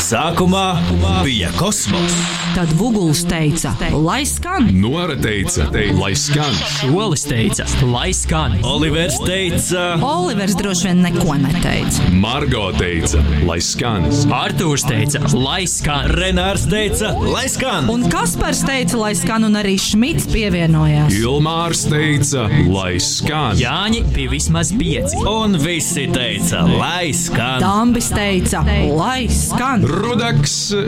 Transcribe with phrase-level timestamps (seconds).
[0.00, 0.76] Sākumā
[1.24, 2.14] bija kosmos.
[2.54, 4.66] Tad Vuguls teica, lai skan.
[4.76, 6.52] Nora teica, lai skan.
[6.92, 8.58] Olis teica, lai skan.
[8.64, 12.08] Olivers teica, Olivers droši vien neko neteica.
[12.12, 14.08] Margo teica, lai skan.
[14.32, 16.08] Artūrs teica, lai skan.
[16.16, 17.88] Renārs teica, lai skan.
[17.92, 21.12] Un Kaspars teica, lai skan, un arī Šmits pievienojās.
[21.20, 23.60] Ilmārs teica, lai skan.
[23.60, 25.20] Jāņi bija vismaz pieci.
[25.28, 27.60] Un visi teica, lai skan.
[27.64, 28.64] Dambis teica,
[28.96, 29.81] lai skan.
[29.82, 30.78] Rudaks, eh,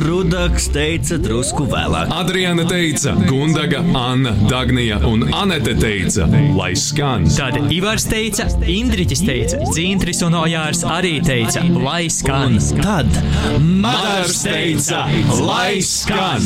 [0.00, 2.08] Rudaks teica drusku vēlāk.
[2.16, 6.24] Adriana teica, Gundaga, Anna, Dagnija un Anete teica,
[6.56, 7.28] lai skan.
[7.28, 12.56] Tad Ivars teica, Indriķis teica, Dzintris un Ojārs arī teica, lai skan.
[12.80, 13.12] Tad
[13.60, 15.04] Madars teica,
[15.44, 16.40] lai skan.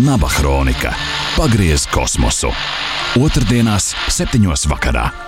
[0.00, 0.96] Naba Hronika.
[1.36, 2.54] Pagriez kosmosu.
[3.20, 5.27] Otrdienās, septiņos vakarā.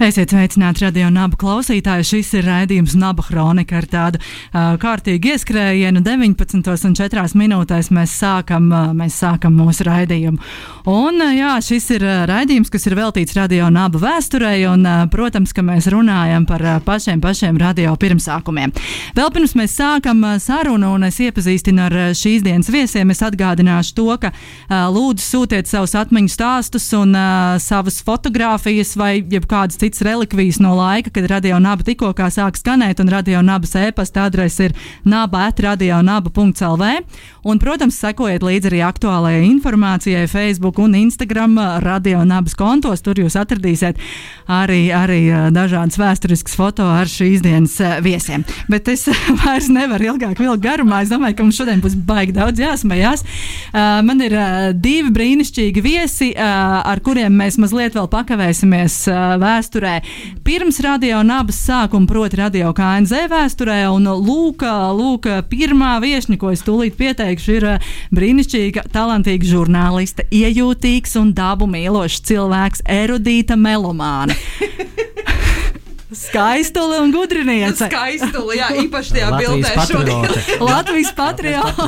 [0.00, 2.06] Esiet sveicināti radio nabu klausītāji.
[2.08, 6.00] Šis ir raidījums Naba Hronika ar tādu uh, kārtīgu ieskrējienu.
[6.00, 10.40] 19,4 minūtēs mēs sākam, uh, mēs sākam mūsu raidījumu.
[10.88, 15.02] Un, uh, jā, šis ir uh, raidījums, kas ir veltīts radio nabu vēsturei, un, uh,
[15.12, 18.72] protams, ka mēs runājam par uh, pašiem, pašiem radio pirmsākumiem.
[19.20, 23.20] Vēl pirms mēs sākam uh, sarunu un es iepazīstinu ar uh, šīs dienas viesiem, es
[23.28, 29.76] atgādināšu to, ka uh, lūdzu sūtiet savus atmiņu stāstus un uh, savas fotogrāfijas vai jebkādas
[29.76, 34.28] citas citas relikvijas no laika, kad radio naba tikko sāk skanēt, un radio nabas e-pasta
[34.28, 34.74] adrese ir
[35.04, 36.90] naba.radionaba.lv.
[37.42, 43.02] Un, protams, sekojiet līdzi arī aktuālajai informācijai Facebook un Instagram radio nabas kontos.
[43.02, 43.98] Tur jūs atradīsiet
[44.46, 48.44] arī, arī dažādas vēsturiskas foto ar šīs dienas viesiem.
[48.68, 49.08] Bet es
[49.42, 51.02] vairs nevaru ilgāk vilkt garumā.
[51.02, 53.24] Es domāju, ka mums šodien būs baigi daudz jāsmējās.
[54.06, 54.36] Man ir
[54.76, 59.00] divi brīnišķīgi viesi, ar kuriem mēs mazliet vēl pakavēsimies
[59.40, 60.00] vēsturē vēsturē.
[60.44, 64.64] Pirms radio nabas sākuma, proti, radio KNZ vēsturē, un lūk,
[64.96, 67.68] lūk pirmā viesņa, ko es tūlīt pieteikšu, ir
[68.12, 74.36] brīnišķīga, talantīga žurnāliste, iejūtīgs un dabu mīlošs cilvēks, erudīta melomāna.
[76.12, 77.86] Skaistuli un gudriniece.
[77.86, 80.24] Skaistuli, jā, īpaši tajā bildē šodien.
[80.70, 81.86] Latvijas patriota.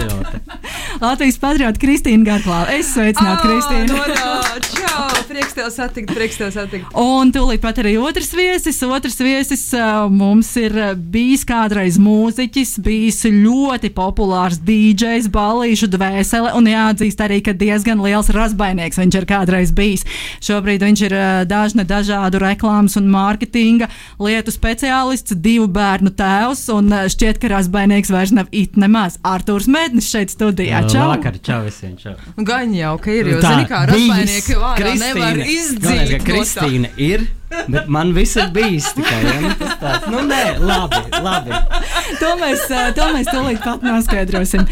[1.02, 2.70] Latvijas patriota Kristīna Garklāva.
[2.70, 3.96] Es sveicinātu Kristīnu.
[3.98, 6.92] No, čau, prieks tev satikt, prieks tev satikt.
[6.98, 8.78] Un tūlīt pat arī otrs viesis.
[8.86, 9.64] Otrs viesis
[10.12, 17.56] mums ir bijis kādreiz mūziķis, bijis ļoti populārs DJs, balīšu dvēsele un jāatzīst arī, ka
[17.58, 20.06] diezgan liels razbainieks viņš ir kādreiz bijis.
[20.44, 21.18] Šobrīd viņš ir
[21.50, 23.90] dažne dažādu reklāmas un mārketinga
[24.22, 29.18] lietu speciālists, divu bērnu tēvs, un šķiet, ka rasbainieks vairs nav it nemaz.
[29.26, 30.84] Artūrs Mēdnis šeit studijā.
[30.90, 31.10] Čau!
[31.12, 31.96] Vakar, čau visiem!
[32.00, 32.16] Čau.
[32.38, 36.18] Gan jau, ka ir, jo zini, kā rasbainieki vārā nevar izdzīt.
[36.26, 37.28] Kristīna ir.
[37.72, 39.52] Bet man viss ir bijis tikai ja?
[39.80, 41.00] tāds, nu, nē, labi.
[41.22, 41.54] labi.
[42.20, 44.66] to, mēs, to mēs tūlīt pat noskaidrosim.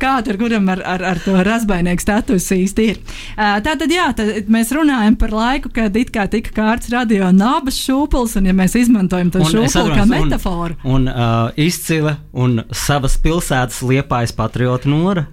[0.00, 3.00] Kā tur kuram ar, ar, ar to rasbainieku statusu īsti ir.
[3.36, 7.78] Tā tad, jā, tad mēs runājam par laiku, kad it kā tika kārts radio nabas
[7.84, 10.78] šūpuls, un ja mēs izmantojam to šūpuli kā metaforu.
[10.84, 15.26] Un, un uh, izcila un savas pilsētas liepājas patriota nora.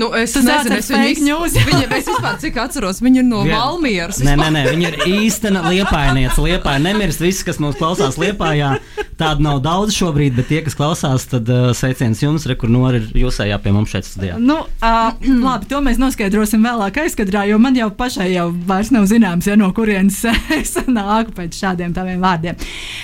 [0.00, 3.42] Nu, es Tas nezinu, es viņu īsti, viņa, es vispār cik atceros, viņa ir no
[3.44, 3.52] Vien.
[3.52, 4.22] Valmieras.
[4.24, 6.40] Nē, nē, nē, viņa ir īstena liepainiece.
[6.40, 8.78] Liepaini nemirst visi, kas mums klausās liepājā.
[9.20, 13.02] Tāda nav daudz šobrīd, bet tie, kas klausās, tad uh, sveiciens jums, re, kur nori
[13.02, 14.38] ir jūsējā pie mums šeit studijā.
[14.40, 19.04] Nu, uh, labi, to mēs noskaidrosim vēlāk aizkadrā, jo man jau pašai jau vairs nav
[19.10, 20.22] zināms, ja no kurienes
[20.56, 22.56] es nāku pēc šādiem taviem vārdiem.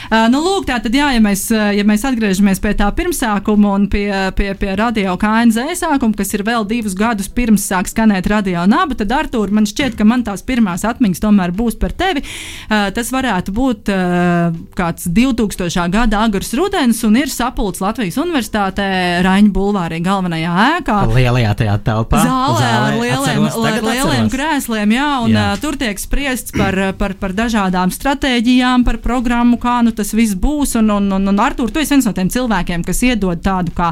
[0.09, 3.87] Uh, nu, lūk, tā tad jā, ja mēs, ja mēs atgriežamies pie tā pirmsākuma un
[3.93, 4.09] pie,
[4.41, 8.63] pie, pie radio KNZ sākuma, kas ir vēl divi divus gadus pirms sāk skanēt radio
[8.71, 12.23] naba, tad Artur, man šķiet, ka man tās pirmās atmiņas tomēr būs par tevi.
[12.23, 15.89] Uh, tas varētu būt uh, kāds 2000.
[15.91, 18.87] gada agrs rudens un ir sapulcs Latvijas Universitātē
[19.27, 21.01] Raņa bulvārī galvenajā ēkā.
[21.17, 22.23] Lielajā tajā telpā.
[22.23, 25.49] Zālē, zālē ar lieliem, atceros, lieliem krēsliem, jā, un jā.
[25.57, 30.39] Uh, tur tiek spriests par, par, par dažādām stratēģijām, par programmu, kā nu tas viss
[30.39, 30.79] būs.
[30.79, 33.91] Un, un, un, un Artur, tu esi viens no tiem cilvēkiem, kas iedod tādu kā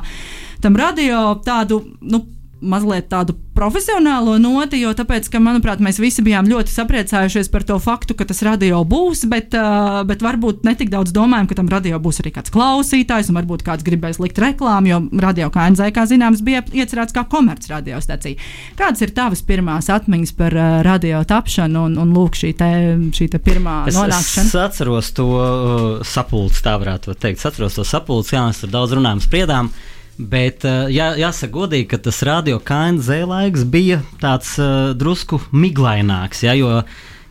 [0.65, 2.23] tam radio tādu nu,
[2.65, 7.77] mazliet tādu profesionālo noti, jo tāpēc, ka, manuprāt, mēs visi bijām ļoti sapriecājušies par to
[7.83, 12.01] faktu, ka tas radio būs, bet, uh, bet varbūt netik daudz domājam, ka tam radio
[12.03, 16.43] būs arī kāds klausītājs, un varbūt kāds gribēs likt reklāmu, jo radio KNZ, kā zināms,
[16.45, 18.43] bija iecerēts kā komercradiostacija.
[18.81, 22.71] Kādas ir tavas pirmās atmiņas par uh, radio tapšanu un, un lūk, šī, te,
[23.15, 24.51] šī te pirmā es, nonākšana?
[24.51, 27.39] Es atceros to uh, sapulci, tā varētu teikt.
[27.39, 29.71] Es atceros to sapulci, jā, mēs tur daudz runājam, spriedām.
[29.71, 35.41] Uh, Bet uh, jā, jāsaka, godīgi, ka tas radio KNZ laiks bija tāds uh, drusku
[35.51, 36.45] miglaināks.
[36.47, 36.85] Ja, jo,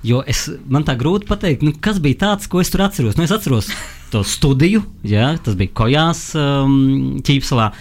[0.03, 3.15] jo es, man tā grūti pateikt, nu, kas bija tāds, ko es tur atceros.
[3.15, 3.71] Nu, es atceros
[4.11, 7.71] to studiju, ja, tas bija Kojās, um, Ķīpselā.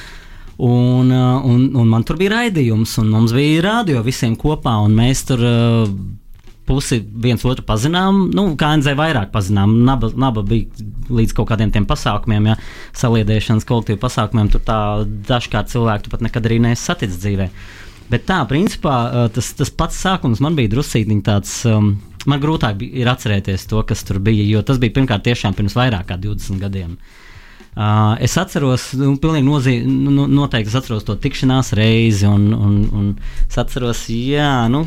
[0.62, 4.94] Un, uh, un, un man tur bija raidījums, un mums bija rādio visiem kopā, un
[4.94, 5.96] mēs tur uh,
[6.72, 8.24] pusi viens otru pazinām.
[8.32, 9.76] Nu, kā NZ vairāk pazinām.
[9.84, 12.58] Naba, naba bija līdz kaut kādiem tiem pasākumiem, ja
[12.98, 14.48] saliedēšanas kolektīvu pasākumiem.
[14.52, 14.80] Tur tā
[15.28, 17.50] dažkārt cilvēku pat nekad arī neesi saticis dzīvē.
[18.12, 21.62] Bet tā, principā, tas, tas pats sākums man bija drusīgi tāds.
[21.68, 21.94] Um,
[22.28, 26.10] man grūtāk bija atcerēties to, kas tur bija, jo tas bija pirmkārt tiešām pirms vairāk
[26.10, 26.96] kā 20 gadiem.
[27.72, 29.14] Uh, es atceros, nu,
[29.46, 33.06] nozī, nu, noteikti es atceros to tikšanās reizi, un, un, un
[33.48, 34.84] es atceros, jā, nu.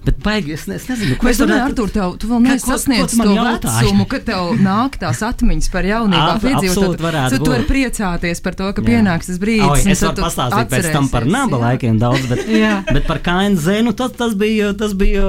[0.00, 1.60] Bet baigi, es, ne, es nezinu, ko es domāju.
[1.66, 6.38] Artur, tev, tu vēl neesi sasniedzis to vecumu, kad tev nāk tās atmiņas par jaunībā
[6.40, 7.02] piedzīvot.
[7.34, 8.86] Tu, vari priecāties par to, ka jā.
[8.94, 9.66] pienāks tas brīdis.
[9.68, 12.48] Oi, es varu pastāstīt pēc tam par naba laikiem daudz, bet,
[12.96, 15.26] bet par KNZ, nu tas, tas, bija, tas bija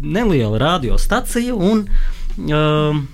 [0.00, 1.84] neliela radiostacija un.
[2.40, 3.04] Uh,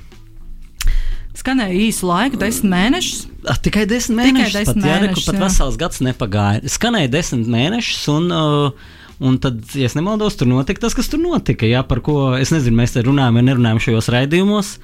[1.42, 3.22] Skanēja īsu laiku, desmit mēnešus.
[3.50, 4.52] A, tikai desmit mēnešus.
[4.52, 6.62] Tikai desmit pat, mēnešus jā, pat vesels gads nepagāja.
[6.70, 11.68] Skanēja desmit mēnešus, un, uh, un tad, ja nemaldos, tur notika tas, kas tur notika.
[11.68, 14.74] Jā, par ko es nezinu, mēs te runājam vai nerunājam šajos raidījumos.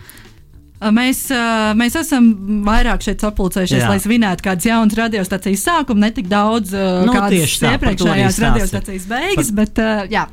[0.79, 1.25] Mēs,
[1.75, 2.29] mēs esam
[2.67, 3.89] vairāk šeit sapulcējušies, Jā.
[3.91, 9.73] lai svinētu kādas jaunas radiostacijas sākumu, ne tik daudz nu, kādas iepriekšējās radiostacijas beigas, par...
[9.75, 10.25] bet, jā.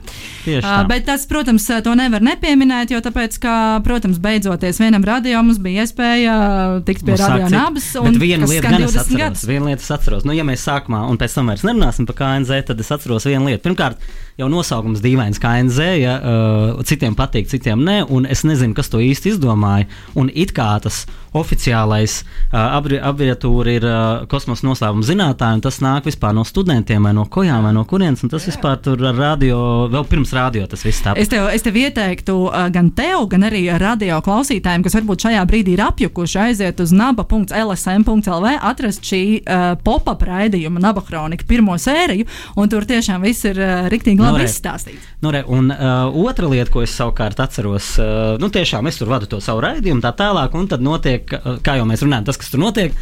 [0.91, 3.55] bet tas, protams, to nevar nepieminēt, jo tāpēc, ka,
[3.87, 6.37] protams, beidzoties vienam radio mums bija iespēja
[6.85, 7.89] tikt pie radio nabas.
[8.05, 9.47] Bet viena lieta gan es atceros, gadus.
[9.49, 12.61] viena lieta es atceros, nu, ja mēs sākumā un pēc tam vairs nerunāsim par KNZ,
[12.69, 13.65] tad es atceros vienu lietu.
[13.65, 13.97] Pirmkārt,
[14.39, 18.99] jau nosaukums dīvains KNZ, ja uh, citiem patīk, citiem nē, un es nezinu, kas to
[19.03, 19.87] īsti izdomāja.
[20.19, 21.05] Un it kā tas
[21.35, 27.13] oficiālais uh, abreviatūra ir uh, kosmosa noslēpuma zinātnē, un tas nāk vispār no studentiem vai
[27.15, 28.53] no kojām vai no kurienes, un tas Jā.
[28.53, 29.57] vispār tur ar radio,
[29.91, 31.21] vēl pirms radio tas viss tāpat.
[31.23, 35.43] Es tev, es tev ieteiktu uh, gan tev, gan arī radio klausītājiem, kas varbūt šajā
[35.47, 42.27] brīdī ir apjukuši, aiziet uz naba.lsm.lv, atrast šī uh, pop-up raidījuma naba kronika pirmo sēriju,
[42.59, 45.09] un tur tiešām viss ir uh, riktīgi labi nu, izstāstīts.
[45.23, 49.11] Nu, re, un uh, otra lieta, ko es savukārt atceros, uh, nu tiešām es tur
[49.11, 52.41] vadu to savu raidījumu tā tālāk, un tad notiek, uh, kā jau mēs runājam, tas,
[52.41, 52.95] kas tur notiek.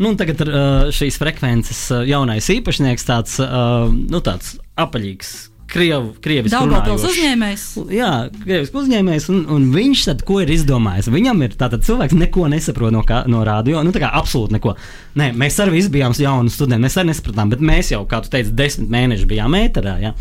[0.00, 6.56] Nu, tagad uh, šīs frekvences uh, jaunais īpašnieks, tāds, uh, nu, tāds apaļīgs Krievu, krievisku
[6.56, 7.64] Daugavpils uzņēmējs.
[7.94, 8.10] Jā,
[8.42, 11.10] krievisku uzņēmējs, un, un viņš tad ko ir izdomājis?
[11.14, 14.74] Viņam ir tātad cilvēks neko nesaprot no, kā, no rādio, nu tā kā absolūti neko.
[15.20, 18.54] Nē, mēs arī bijām jauni studenti, mēs arī nesapratām, bet mēs jau, kā tu teici,
[18.56, 19.94] desmit mēneši bijām ēterā.
[20.02, 20.14] Ja?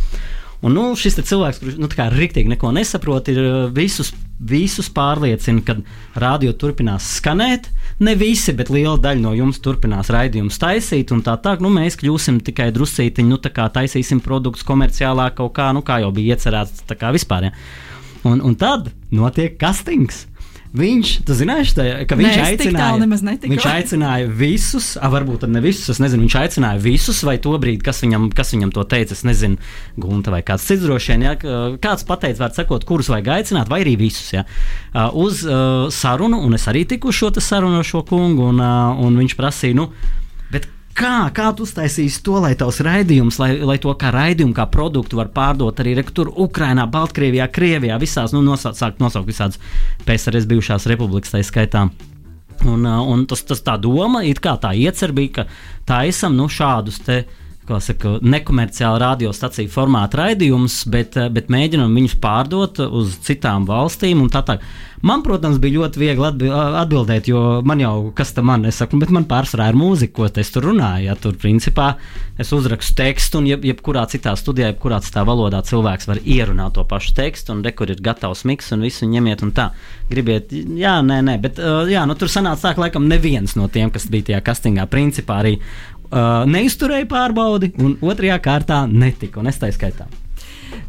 [0.59, 4.09] Un nu, šis cilvēks, kurš nu, rīktīgi neko nesaprot, ir uh, visus,
[4.43, 5.77] visus pārliecina, ka
[6.19, 7.69] radio turpinās skanēt.
[8.03, 11.95] Ne visi, bet liela daļa no jums turpinās raidījumus taisīt, un tā tā, nu, mēs
[11.99, 16.35] kļūsim tikai drusītiņi, nu, tā kā taisīsim produktus komerciālā kaut kā, nu, kā jau bija
[16.35, 17.47] iecerēts, tā kā vispār.
[17.49, 17.55] Ja.
[18.27, 20.25] Un, un tad notiek kastings.
[20.69, 23.05] Viņš, tu zināji, tā, ka viņš Nē, aicināja,
[23.41, 27.81] viņš aicināja visus, a, varbūt ne visus, es nezinu, viņš aicināja visus, vai to brīdi,
[27.87, 29.57] kas viņam, kas viņam to teica, es nezinu,
[29.97, 31.33] Gunta vai kāds cits droši vien, ja,
[31.81, 34.45] kāds pateica, var sakot, kurus vajag aicināt, vai arī visus, ja,
[35.17, 39.17] uz uh, sarunu, un es arī tiku šo sarunu ar šo kungu, un, uh, un
[39.23, 39.89] viņš prasīja, nu,
[40.99, 45.19] Kā, kā tu uztaisīsi to, lai tavs raidījums, lai, lai to kā raidījumu, kā produktu
[45.19, 49.61] var pārdot arī tur, Ukrajinā, Baltkrievijā, Krievijā, visās, nu, nosaukt, sākt nosaukt visādas
[50.03, 51.85] PSRS bijušās republikas, tā skaitā.
[52.67, 55.45] Un, un tas, tas tā doma, it kā tā iecer bija, ka
[55.87, 57.21] taisam nu, šādus te
[57.83, 64.25] saka, nekomerciālu radiostaciju formātu raidījumus, bet, bet mēģinām viņus pārdot uz citām valstīm.
[64.33, 64.59] Tā tā.
[64.99, 69.13] Man, protams, bija ļoti viegli atbildēt, jo man jau, kas tam man, es saku, bet
[69.15, 71.05] man pārsvarā ir mūzika, ko es tur runāju.
[71.05, 71.93] Ja, tur, principā,
[72.35, 76.83] es uzrakstu tekstu, un jeb, jebkurā citā studijā, jebkurā citā valodā cilvēks var ierunāt to
[76.89, 79.69] pašu tekstu, un rekur ir gatavs miks, un visu ņemiet un tā.
[80.11, 83.93] Gribiet, jā, nē, nē, bet jā, nu, tur sanāca tā, ka laikam neviens no tiem,
[83.95, 85.55] kas bija tajā kastingā, principā arī
[86.09, 90.09] uh, neizturēja pārbaudi, un otrajā kārtā netika, un es tā skaitā.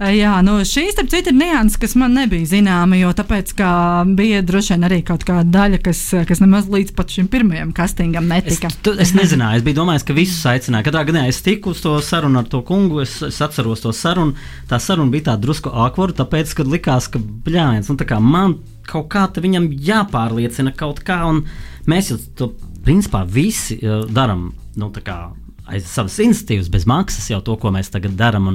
[0.01, 3.53] Jā, nu šī starp citu ir nianses, kas man nebija zināma, jo tāpēc,
[4.17, 8.71] bija droši vien arī kaut kāda daļa, kas, kas nemaz līdz šim pirmajam castingam netika.
[8.71, 10.87] Es, tu, es nezināju, es biju domājis, ka visus aicināja.
[10.89, 14.37] Katrā gadījumā es tiku uz to sarunu ar to kungu, es, es atceros to sarunu.
[14.71, 18.57] Tā saruna bija tāda drusku akvara, tāpēc, kad likās, ka bļāviens, nu tā kā man
[18.89, 21.45] kaut kā viņam jāpārliecina kaut kā, un
[21.91, 22.53] mēs jau to
[22.87, 24.51] principā visi uh, darām.
[24.79, 24.91] Nu,
[25.71, 28.53] aiz savas institīvas, bez maksas jau to, ko mēs tagad darām.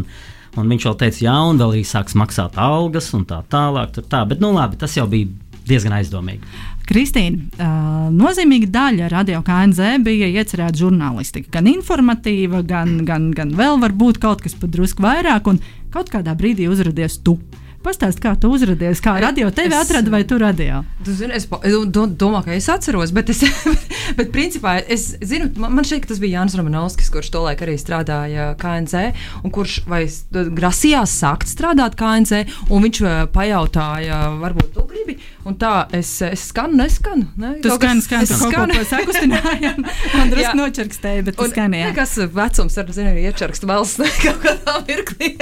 [0.56, 3.98] Un viņš vēl teica, jā, un vēl arī sāks maksāt algas un tā tālāk.
[4.08, 4.24] Tā.
[4.30, 5.28] Bet, nu, labi, tas jau bija
[5.68, 6.46] diezgan aizdomīgi.
[6.86, 11.50] Kristīna, uh, nozīmīga daļa radio KNZ bija iecerēta žurnālistika.
[11.58, 15.60] Gan informatīva, gan, gan, gan vēl varbūt kaut kas pat drusku vairāk, un
[15.94, 17.40] kaut kādā brīdī uzrādījās tu.
[17.86, 20.80] Pastāst, kā tu uzradies, kā radio tevi es, atrada vai tu radio?
[21.06, 23.44] Tu zini, es do, domāju, ka es atceros, bet, es,
[24.18, 27.76] bet principā es zinu, man, man šķiet, ka tas bija Jānis Romanovskis, kurš tolaik arī
[27.78, 29.04] strādāja KNC,
[29.46, 30.02] un kurš vai
[30.34, 32.42] grasījās sākt strādāt KNC,
[32.74, 33.04] un viņš
[33.36, 37.30] pajautāja, varbūt tu gribi, un tā es, es skanu, neskanu.
[37.38, 37.60] Ne?
[37.62, 38.56] Tu skani, skani, skani.
[38.56, 41.94] Kaut ko sakustinājām, man drusku nočerkstēja, bet tu skani, jā.
[42.02, 45.36] Kas vecums, ar, zinu, iečerkst valsts kaut kādā mirklī.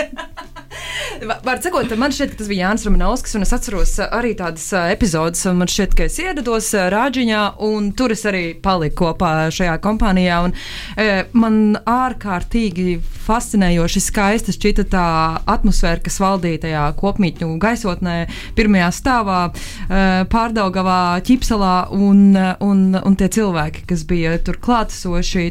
[1.43, 4.65] Var sakot, man šķiet, ka tas bija Jānis Romanovskis, un es atceros uh, arī tādas
[4.73, 5.45] uh, epizodes.
[5.53, 10.39] Man šķiet, ka es ierados uh, Rāģiņā, un tur es arī paliku kopā šajā kompānijā.
[10.47, 10.53] Un,
[10.99, 15.07] e, man ārkārtīgi fascinējoši skaista šķita tā
[15.49, 18.17] atmosfēra, kas valdīja tajā kopmītņu gaisotnē,
[18.57, 20.03] pirmajā stāvā, e,
[20.33, 25.49] pārdaugavā, ķipselā, un, un, un tie cilvēki, kas bija tur klātesoši.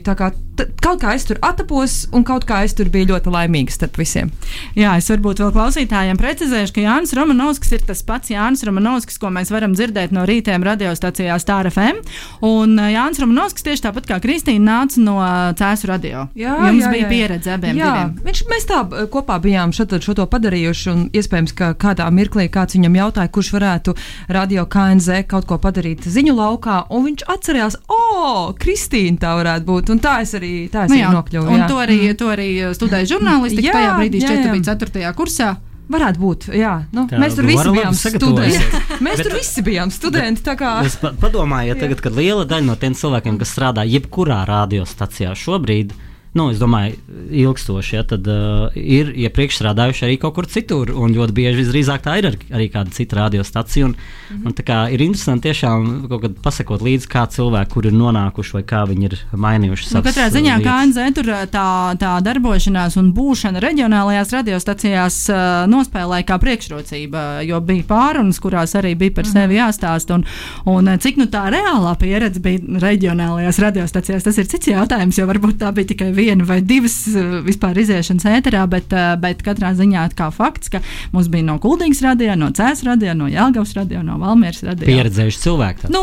[0.53, 4.29] Kaut kā es tur atapos, un kaut kā es tur biju ļoti laimīgs starp visiem.
[4.77, 9.31] Jā, es varbūt vēl klausītājiem precizēšu, ka Jānis Romanovskis ir tas pats Jānis Romanovskis, ko
[9.33, 12.03] mēs varam dzirdēt no rītiem radiostacijā Star FM.
[12.45, 15.17] Un Jānis Romanovskis tieši tāpat kā Kristīna nāca no
[15.59, 16.27] Cēsu radio.
[16.37, 17.11] Jā, Jums jā, bija jā.
[17.15, 17.81] pieredze abiem.
[17.81, 18.13] Jā, diviem.
[18.29, 18.83] viņš, mēs tā
[19.15, 23.53] kopā bijām šo, šo to padarījuši, un iespējams, ka kādā mirklī kāds viņam jautāja, kurš
[23.57, 23.97] varētu
[24.33, 29.69] radio KNZ kaut ko padarīt ziņu laukā, un viņš atcerējās, o, oh, Kristīna tā varētu
[29.69, 30.42] būt, un tā es arī,
[30.73, 31.53] tā es nu, arī nokļuvu.
[31.53, 31.69] Un jā.
[31.71, 35.13] to arī, to arī studēju žurnālistiku tajā brīdī, 4.
[35.19, 35.53] kursā.
[35.93, 36.77] Varētu būt, jā.
[36.95, 38.61] Nu, tā, mēs tur visi bijām studenti.
[39.05, 40.55] mēs Bet, tur visi bijām studenti.
[40.87, 45.93] Es padomāju, ja tagad, kad liela daļa no tiem cilvēkiem, kas strādā jebkurā radiostacijā šobrīd,
[45.93, 46.97] ir nu, es domāju,
[47.29, 50.89] ilgstoši, ja, tad uh, ir iepriekš strādājuši arī kaut kur citur.
[50.97, 53.85] Un ļoti bieži visdrīzāk tā ir ar, arī kāda cita radiostacija.
[53.85, 54.47] Un, mm -hmm.
[54.49, 58.55] un tā kā ir interesanti tiešām kaut kad pasakot līdzi, kā cilvēki, kur ir nonākuši
[58.55, 60.05] vai kā viņi ir mainījuši savu.
[60.05, 61.69] Nu, katrā ziņā uh, KNZ tur uh, tā,
[62.01, 65.37] tā darbošanās un būšana reģionālajās radiostacijās uh,
[65.69, 69.33] nospēlēja kā priekšrocība, jo bija pārunas, kurās arī bija par mm -hmm.
[69.33, 70.15] sevi jāstāst.
[70.15, 70.25] Un,
[70.65, 75.61] un cik nu tā reālā pieredze bija reģionālajās radiostacijās, tas ir cits jautājums, jo varbūt
[75.61, 80.07] tā bija tikai viena vai divas eh, vispār iziešanas ēterā, bet, eh, bet katrā ziņā
[80.19, 84.19] kā fakts, ka mums bija no Kuldīgas radio, no Cēzes radio, no Jālgavas radio, no
[84.23, 84.87] Valmieras radio.
[84.89, 85.93] Pieredzējuši cilvēki.
[85.93, 86.03] Nu,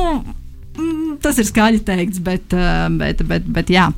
[0.80, 3.90] Mm, tas ir skaļi teikts, bet, uh, bet, bet, bet jā.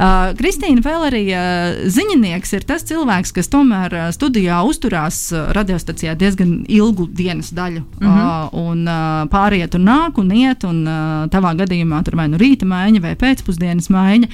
[0.00, 5.22] Uh, Kristīna vēl arī uh, ziņinieks ir tas cilvēks, kas tomēr studijā uzturās
[5.56, 7.84] radiostacijā diezgan ilgu dienas daļu.
[8.00, 8.28] Mm -hmm.
[8.60, 8.88] Un
[9.30, 10.84] pāriet un nāk un iet, un
[11.30, 14.28] tavā gadījumā tur vai nu rīta maiņa vai pēcpusdienas maiņa.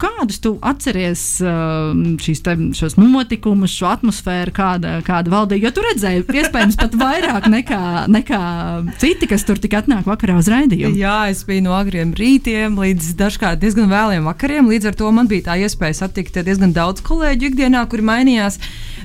[0.00, 1.22] Kādus tu atceries
[2.24, 5.66] šīs te, šos notikumus, šo atmosfēru, kāda, kāda valdīja?
[5.66, 8.40] Jo tu redzēji, iespējams, pat vairāk nekā, nekā
[9.02, 10.95] citi, kas tur tik atnāk vakarā uz raidījumu.
[10.96, 14.68] Jā, es biju no agriem rītiem līdz dažkārt diezgan vēliem vakariem.
[14.70, 18.56] Līdz ar to man bija tā iespēja satikt diezgan daudz kolēģu ikdienā, kuri mainījās.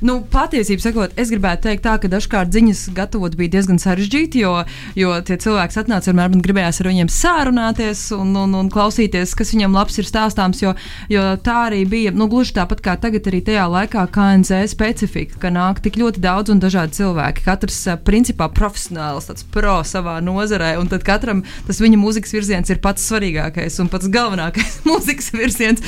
[0.02, 4.54] Nu, patiesībā sakot, es gribētu teikt, tā, ka dažkārt ziņas gatavot bija diezgan sarežģīti, jo,
[4.98, 9.54] jo tie cilvēki atnāca vienmēr man gribējās ar viņiem sārunāties un, un, un klausīties, kas
[9.54, 10.64] viņam labs ir stāstāms.
[10.64, 10.74] Jo,
[11.12, 15.54] jo tā arī bija nu, gluži tāpat kā tagad, arī tajā laikā KNZ specifika, ka
[15.54, 17.46] nāk tik ļoti daudz un dažādi cilvēki.
[17.46, 22.82] Katrs principā profesionāls, tāds pro savā nozarē, un tad katram tas viņa mūzikas virziens ir
[22.82, 25.86] pats svarīgākais un pats galvenākais mūzikas virziens.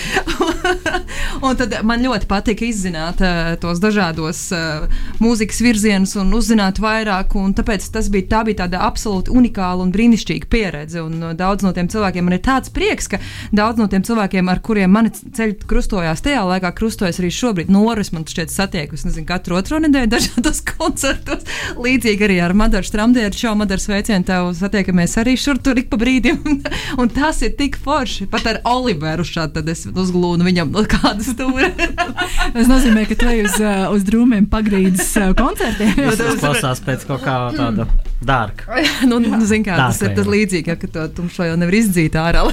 [1.46, 4.88] un tad man ļoti patika izzināt uh, tos dažādos uh,
[5.24, 7.36] mūzikas virzienus un uzzināt vairāk.
[7.40, 11.02] Un tāpēc tas bija, tā bija tāda absolūti unikāla un brīnišķīga pieredze.
[11.04, 13.20] Un uh, daudz no tiem cilvēkiem man ir tāds prieks, ka
[13.56, 17.72] daudz no tiem cilvēkiem, ar kuriem mani ceļi krustojās tajā laikā, krustojas arī šobrīd.
[17.74, 21.48] Noris man šķiet satiekus, nezinu, katru otro nedēļu dažādos koncertos.
[21.80, 26.00] Līdzīgi arī ar Madaru Stramdieru šo Madaru sveicienu tev satiekamies arī šur tur ik pa
[26.02, 26.42] brīdim.
[26.44, 26.60] Un,
[27.06, 28.28] un tas ir tik forši.
[28.32, 31.72] Pat ar Oliveru šādi es uzglūnu viņam no kādas stūra.
[32.56, 35.94] tas nozīmē, ka tu ej uz, uh, uz drūmiem pagrīdes koncertiem.
[36.18, 37.88] Tas klausās pēc kaut kā tāda
[38.24, 38.84] dārga.
[39.10, 42.46] nu, nu, zin kā, tas ir tas līdzīgi, ka to tumšo jau nevar izdzīt ārā.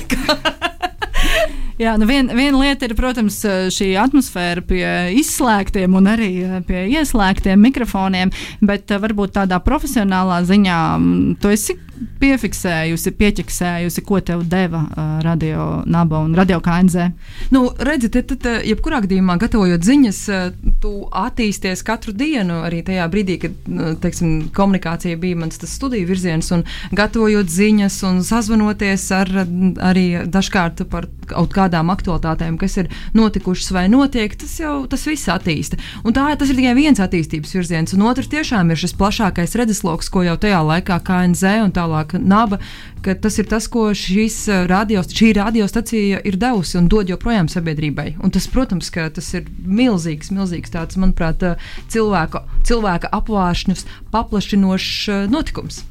[1.80, 3.38] Jā, nu vien, viena lieta ir, protams,
[3.72, 4.84] šī atmosfēra pie
[5.16, 6.32] izslēgtiem un arī
[6.68, 10.80] pie ieslēgtiem mikrofoniem, bet varbūt tādā profesionālā ziņā
[11.40, 11.78] tu esi
[12.20, 17.10] piefiksējusi, pieķeksējusi, ko tev deva uh, radio naba un radio KNZ?
[17.54, 20.20] Nu, redziet, tad, tad, jebkurā gadījumā, gatavojot ziņas,
[20.82, 23.70] tu attīsties katru dienu, arī tajā brīdī, kad
[24.02, 26.64] teiksim, komunikācija bija mans studiju virziens, un
[26.96, 29.32] gatavojot ziņas un sazvanoties ar
[29.90, 35.30] arī dažkārt par kaut kādām aktualitātēm, kas ir notikušas vai notiek, tas jau tas viss
[35.30, 35.78] attīsta.
[36.04, 40.10] Un tā tas ir tikai viens attīstības virziens, un otrs tiešām ir šis plašākais redzesloks,
[40.12, 42.58] ko jau tajā laikā KNZ un tālāk Naba,
[43.02, 43.90] ka tas ir tas, ko
[44.48, 48.16] eh, radios, šī radiostacija ir devusi un dod joprojām sabiedrībai.
[48.22, 51.56] Un tas, protams, ka tas ir milzīgs, milzīgs tāds, manuprāt, eh,
[51.90, 55.84] cilvēka, cilvēka apvāršņus paplašinošs eh, notikums.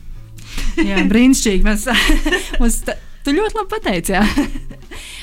[0.79, 1.65] Jā, brīnišķīgi.
[1.65, 1.87] Mēs,
[2.61, 2.81] mums,
[3.25, 4.15] tu ļoti labi pateici.
[4.15, 4.23] jā.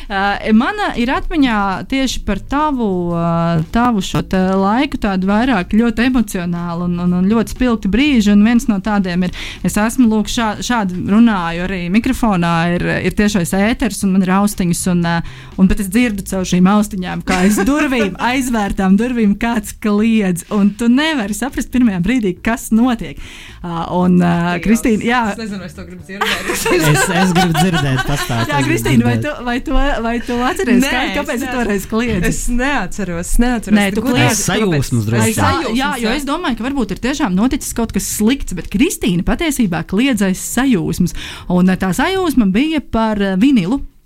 [0.07, 1.59] Uh, mana ir atmiņā
[1.91, 7.27] tieši par tavu, uh, tavu šo te laiku, tādu vairāk ļoti emocionālu un, un, un
[7.27, 8.37] ļoti spilgtu brīžu.
[8.37, 9.35] Un viens no tādiem ir,
[9.67, 14.31] es esmu lūk, šā, šādi runāju arī mikrofonā, ir, ir tiešais ēters un man ir
[14.37, 19.35] austiņas, un, uh, un bet es dzirdu caur šīm austiņām, kā aiz durvīm, aizvērtām durvīm
[19.43, 23.19] kāds kliedz, un tu nevari saprast pirmajā brīdī, kas notiek.
[23.67, 25.23] Uh, un uh, Kristīna, jā.
[25.35, 26.51] Es nezinu, vai es to gribu dzirdēt.
[26.55, 28.53] Es, es gribu dzirdēt, pastāstīt.
[28.55, 32.29] Jā, Kristīna, vai tu, vai tu, vai tu atceries, Nē, kā, kāpēc tu toreiz kliedzi?
[32.29, 33.79] Es neatceros, es neatceros.
[33.79, 34.43] Nē, tu kliedzi.
[34.43, 38.57] Sajūsmas droši sajūsmas, jā, jo es domāju, ka varbūt ir tiešām noticis kaut kas slikts,
[38.59, 41.17] bet Kristīna patiesībā kliedzais sajūsmas.
[41.53, 43.37] Un tā sajūsma bija par eh,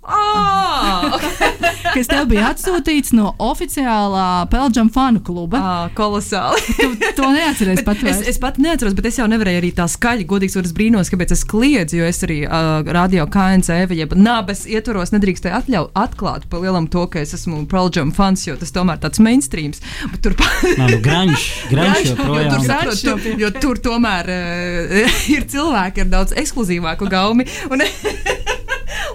[0.01, 0.11] vinilu.
[0.11, 1.19] Ah,
[1.93, 5.59] Kas tev bija atsūtīts no oficiālā Pelģam fanu kluba?
[5.61, 6.61] ah, kolosāli.
[6.77, 10.25] Tu to neatceries pat Es, es pat neatceros, bet es jau nevarēju arī tā skaļi,
[10.29, 15.13] godīgi sakot, brīnos, kāpēc es kliedzu, jo es arī uh, radio KNCV, jeb nabas ietvaros
[15.13, 19.21] nedrīkstēju atļaut atklāt pa lielam to, ka es esmu Pearl fans, jo tas tomēr tāds
[19.21, 19.83] mainstreams.
[20.11, 20.37] Bet tur
[20.77, 22.65] Nā, nu, Granš, granš Jo tur, joprojām.
[22.65, 27.45] saprot, tur, jo tur tomēr uh, ir cilvēki ar daudz ekskluzīvāku gaumi.
[27.69, 27.85] Un,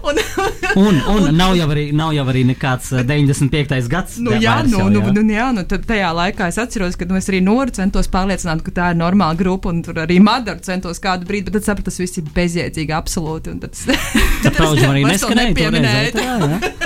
[0.07, 0.21] un,
[0.77, 3.89] Un, un nav, jau arī, nav jau arī nekāds eh, 95.
[3.89, 4.19] gads.
[4.21, 5.13] Nu, jā, nu, jau, nu, jā.
[5.17, 8.61] nu, jā, nu tad tajā laikā es atceros, ka nu, es arī Noru centos pārliecināt,
[8.67, 11.89] ka tā ir normāla grupa, un tur arī Madaru centos kādu brīdi, bet tad sapratu,
[11.89, 13.55] tas viss ir bezjēdzīgi, absolūti.
[13.55, 13.87] un Tad es
[14.61, 15.25] Pauģim arī vairs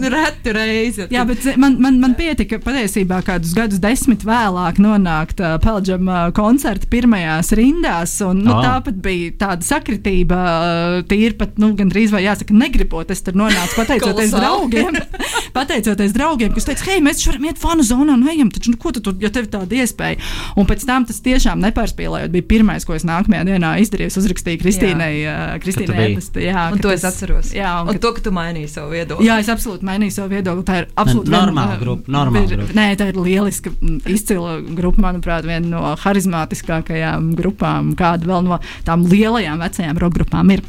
[0.00, 1.06] nu, reti reizi.
[1.12, 6.08] Jā, bet zi- man, man, man pietika patiesībā kādus gadus desmit vēlāk nonākt uh, Pelģam
[6.08, 8.16] uh, koncerta pirmajās rindās.
[8.26, 8.78] Un, nu, Ah.
[8.78, 13.10] Tāpat bija tāda sakritība, uh, tīri pat nu, gandrīz vai jāsaka, negribot.
[13.10, 14.98] Es tur nonācu pateicoties draugiem.
[15.56, 18.92] pateicoties draugiem, kas teica, hei, mēs varam iet fanu zonā un ejam, taču, nu, ko
[18.94, 20.20] tu tur, ja tev ir tāda iespēja.
[20.60, 24.12] Un pēc tam tas tiešām nepārspīlējot, bija pirmais, ko es nākamajā dienā izdarīju.
[24.12, 27.52] Es uzrakstīju Kristīnai, uh, Kristīnai ēpastu, jā, Un to es atceros.
[27.56, 29.26] Jā, un, un ka- to, ka tu mainīji savu viedokli.
[29.28, 30.64] Jā, es absolūti mainīju savu viedokli.
[30.68, 32.76] Tā ir absolūti normāla grupa, normāla ir- grupa.
[32.78, 33.70] Nē, tā ir lieliska,
[34.06, 35.02] izcila grupa.
[35.02, 40.62] Manuprāt, viena no harizmātiskākajām grupām, kāda vēl no tām lielajām vecajām roka grupām ir.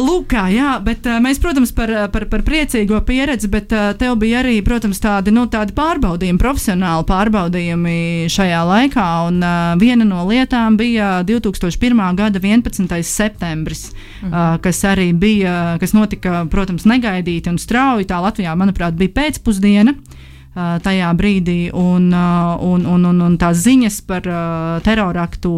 [0.00, 3.90] Lūk, kā, jā, bet uh, mēs, protams, par, uh, par, par priecīgo pieredzi, bet uh,
[3.98, 7.96] tev bija arī, protams, tādi, nu, tādi pārbaudījumi, profesionāli pārbaudījumi
[8.32, 9.08] šajā laikā.
[9.28, 9.44] Un
[9.80, 12.00] viena no lietām bija 2001.
[12.16, 12.88] gada 11.
[13.06, 13.90] septembris,
[14.22, 14.60] mhm.
[14.64, 18.08] kas arī bija, kas notika, protams, negaidīti un strauji.
[18.08, 19.96] Tā Latvijā, manuprāt, bija pēcpusdiena.
[20.50, 24.24] Tajā brīdī, un, un, un, un, un tās ziņas par
[24.82, 25.50] teroraktu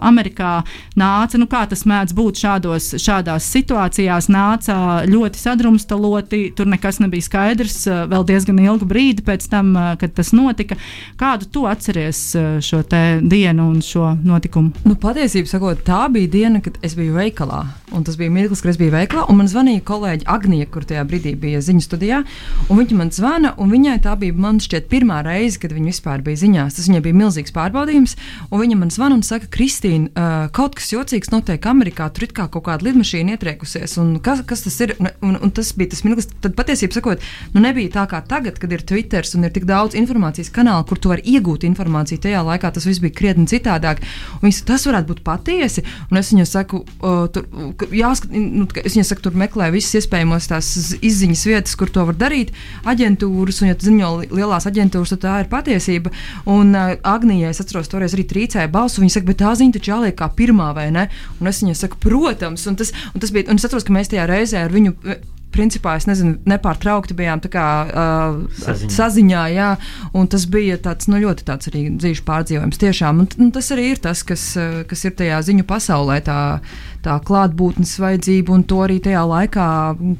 [0.00, 0.62] Amerikā
[0.96, 6.40] nāca, nu, kā tas mēdz būt šādos, šādās situācijās, nāca ļoti sadrumstaloti.
[6.56, 10.78] Tur nekas nebija skaidrs vēl diezgan ilgu brīdi pēc tam, kad tas notika.
[11.20, 12.22] Kādu tu atceries
[12.64, 14.72] šo te dienu un šo notikumu?
[14.88, 17.66] Nu, patiesībā sakot, tā bija diena, kad es biju veikalā.
[17.92, 19.28] Un tas bija mirklis, kad es biju veikalā.
[19.28, 22.24] Un man zvanīja kolēģi Agnija, kur tajā brīdī bija ziņu studijā.
[22.68, 26.24] un Viņa man zvana, un viņai tā bija, man šķiet, pirmā reize, kad viņa vispār
[26.26, 26.78] bija ziņās.
[26.78, 28.16] Tas viņai bija milzīgs pārbaudījums.
[28.50, 32.10] Viņa man zvana un saka, Kristīna, uh, kaut kas jocīgs notiek Amerikā.
[32.14, 33.94] Tur ir kā kaut kāda lidmašīna ietriekusies.
[34.24, 34.96] Kas, kas tas ir?
[34.98, 36.30] Un, un, tas bija tas mirklis.
[36.42, 37.22] Tad patiesībā sakot,
[37.54, 40.98] nu nebija tā kā tagad, kad ir Twitter un ir tik daudz informācijas kanālu, kur
[40.98, 42.22] tu vari iegūt informāciju.
[42.26, 44.02] Tajā laikā tas viss bija krietni citādāk.
[44.42, 45.84] Un Viņa saka, tas varētu būt patiesi.
[46.08, 47.44] Un es viņai saku, uh, tur,
[47.78, 50.70] ka jāskat, nu, es viņai saku, tur meklē visas iespējamās tās
[51.04, 52.54] izziņas vietas, kur to var darīt.
[52.88, 56.12] Aģentūras, un ja ziņo lielās aģentūras, tad tā ir patiesība.
[56.46, 59.02] Un uh, Agnija, es atceros, toreiz arī trīcēja balsu.
[59.04, 61.08] Viņa saka, bet tā ziņa taču jāliek kā pirmā, vai ne?
[61.40, 62.66] Un es viņai saku, protams.
[62.70, 64.94] Un tas, un tas bija, un es atceros, ka mēs tajā reizē ar viņu.
[65.08, 68.90] eh, Principā es nezinu, nepārtraukti bijām kā, uh, Saziņā.
[68.92, 69.68] saziņā, jā,
[70.12, 72.76] un tas bija tāds, nu, ļoti tāds arī dzīves pārdzīvojums.
[72.82, 76.60] Tiešām, un, un tas arī ir tas, kas, eh, kas ir tajā ziņu pasaulē, tā,
[77.08, 79.68] tā klātbūtnes vajadzība, un to arī tajā laikā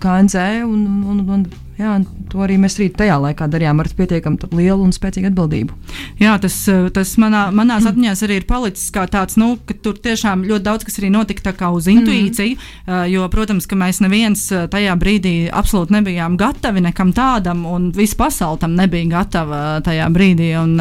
[0.03, 1.48] KNZ un, un, un,
[1.79, 1.94] jā,
[2.33, 5.77] to arī mēs arī tajā laikā darījām ar pietiekami lielu un spēcīgu atbildību.
[6.20, 9.98] Jā, tas, eh, tas manā, manās atmiņās arī ir palicis kā tāds, nu, ka tur
[10.03, 13.05] tiešām ļoti daudz kas arī notika uz intuīciju, mm.
[13.12, 18.18] jo, protams, ka mēs neviens eh, tajā brīdī absolūti nebijām gatavi nekam tādam, un visa
[18.18, 20.77] pasaule tam nebija gatava tajā brīdī, un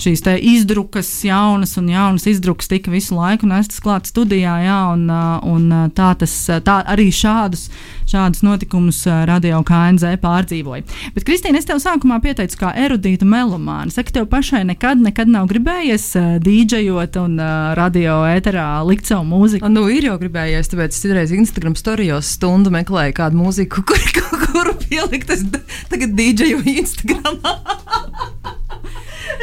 [0.00, 5.06] šīs izdrukas, jaunas un jaunas izdrukas tika visu laiku nestas klāt studijā, jā, un,
[5.48, 7.68] un tā tas, tā arī šādus,
[8.12, 10.84] šādus notikumus radio KNZ pārdzīvoja.
[11.14, 13.92] Bet, Kristīne, es tev sākumā pieteicu kā erudītu melomānu.
[13.94, 19.26] Saka, tev pašai nekad, nekad nav gribējies uh, dīdžejot un uh, radio ēterā likt savu
[19.30, 19.70] mūziku?
[19.72, 24.46] Nu, ir jau gribējies, tāpēc es citreiz Instagram storijos stundu meklēju kādu mūziku, kur, kur,
[24.48, 25.32] kuru pielikt.
[25.32, 25.46] Es
[25.92, 27.56] tagad dīdžeju Instagramā.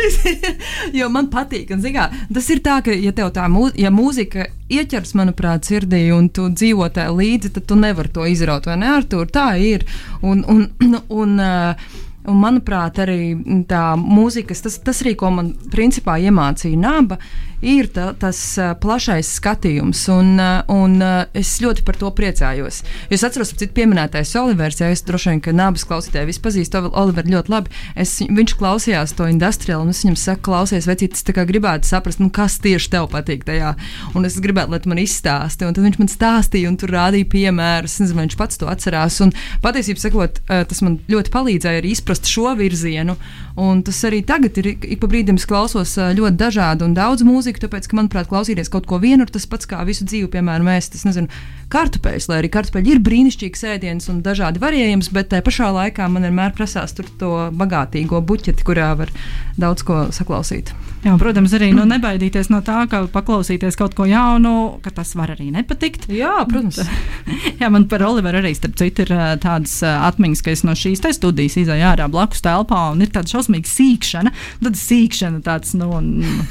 [1.00, 1.72] jo man patīk.
[1.74, 6.02] Un, zikā, tas ir tā, ka, ja tev tā mū, ja mūzika ieķers, manuprāt, sirdī,
[6.16, 8.59] un tu dzīvo tajā līdzi, tad tu nevari to izraut.
[8.68, 9.30] Vai ne, Artur?
[9.32, 9.86] Tā ir.
[10.22, 10.68] Un, un,
[11.22, 11.90] un, uh,
[12.28, 13.32] Un, manuprāt, arī
[13.70, 17.18] tā mūzika, tas, tas arī, ko man principā iemācīja naba,
[17.62, 18.40] ir ta, tas
[18.82, 20.06] plašais skatījums.
[20.14, 20.40] Un,
[20.72, 20.98] un
[21.38, 22.82] es ļoti par to priecājos.
[23.12, 27.36] Es atceros, ka pieminētais Olivers, ja es droši vien, ka nabas klausītāji visi pazīst Oliveru
[27.36, 27.74] ļoti labi.
[28.00, 32.30] Es, viņš klausījās to industriālu, un es viņam saku, klausies, vecīt, es gribētu saprast, nu,
[32.34, 33.74] kas tieši tev patīk tajā.
[34.18, 35.68] Un es gribētu, lai tu man izstāsti.
[35.68, 38.00] Un tad viņš man stāstīja, un tur rādīja piemērus.
[38.04, 39.20] Nezinu, viņš pats to atcerās.
[39.26, 43.18] Un patiesībā sakot, tas man ļoti palīdzēja arī izprast šo virzienu.
[43.60, 47.49] Un tas arī tagad ir ik pa brīdim, es klausos ļoti dažādu un daudz mūziku,
[47.58, 50.94] tāpēc, ka, manuprāt, klausīties kaut ko vienu ir tas pats kā visu dzīvi, piemēram, ēst,
[51.00, 51.32] es nezinu,
[51.74, 56.28] kartupeļus, lai arī kartupeļi ir brīnišķīgs ēdiens un dažādi variējums, bet tajā pašā laikā man
[56.30, 59.10] vienmēr prasās tur to bagātīgo buķeti, kurā var
[59.58, 60.76] daudz ko saklausīt.
[61.00, 65.32] Jā, protams, arī nu, nebaidīties no tā, ka paklausīties kaut ko jaunu, ka tas var
[65.32, 66.10] arī nepatikt.
[66.12, 66.82] Jā, protams.
[67.62, 71.56] Jā, man par Oliveru arī starp citu ir tādas atmiņas, ka es no šīs studijas
[71.62, 74.36] izēju ārā blakus telpā un ir tāda šausmīga sīkšana.
[74.66, 75.88] Tad sīkšana tāds nu,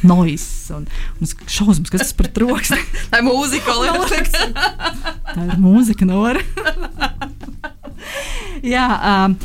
[0.09, 0.89] noise un,
[1.21, 2.81] un šausmas, kas tas par troksni.
[3.13, 4.33] Tā ir mūzika, Olivers.
[5.35, 6.41] Tā ir mūzika, Nora.
[8.75, 8.89] Jā.
[8.97, 9.37] Um,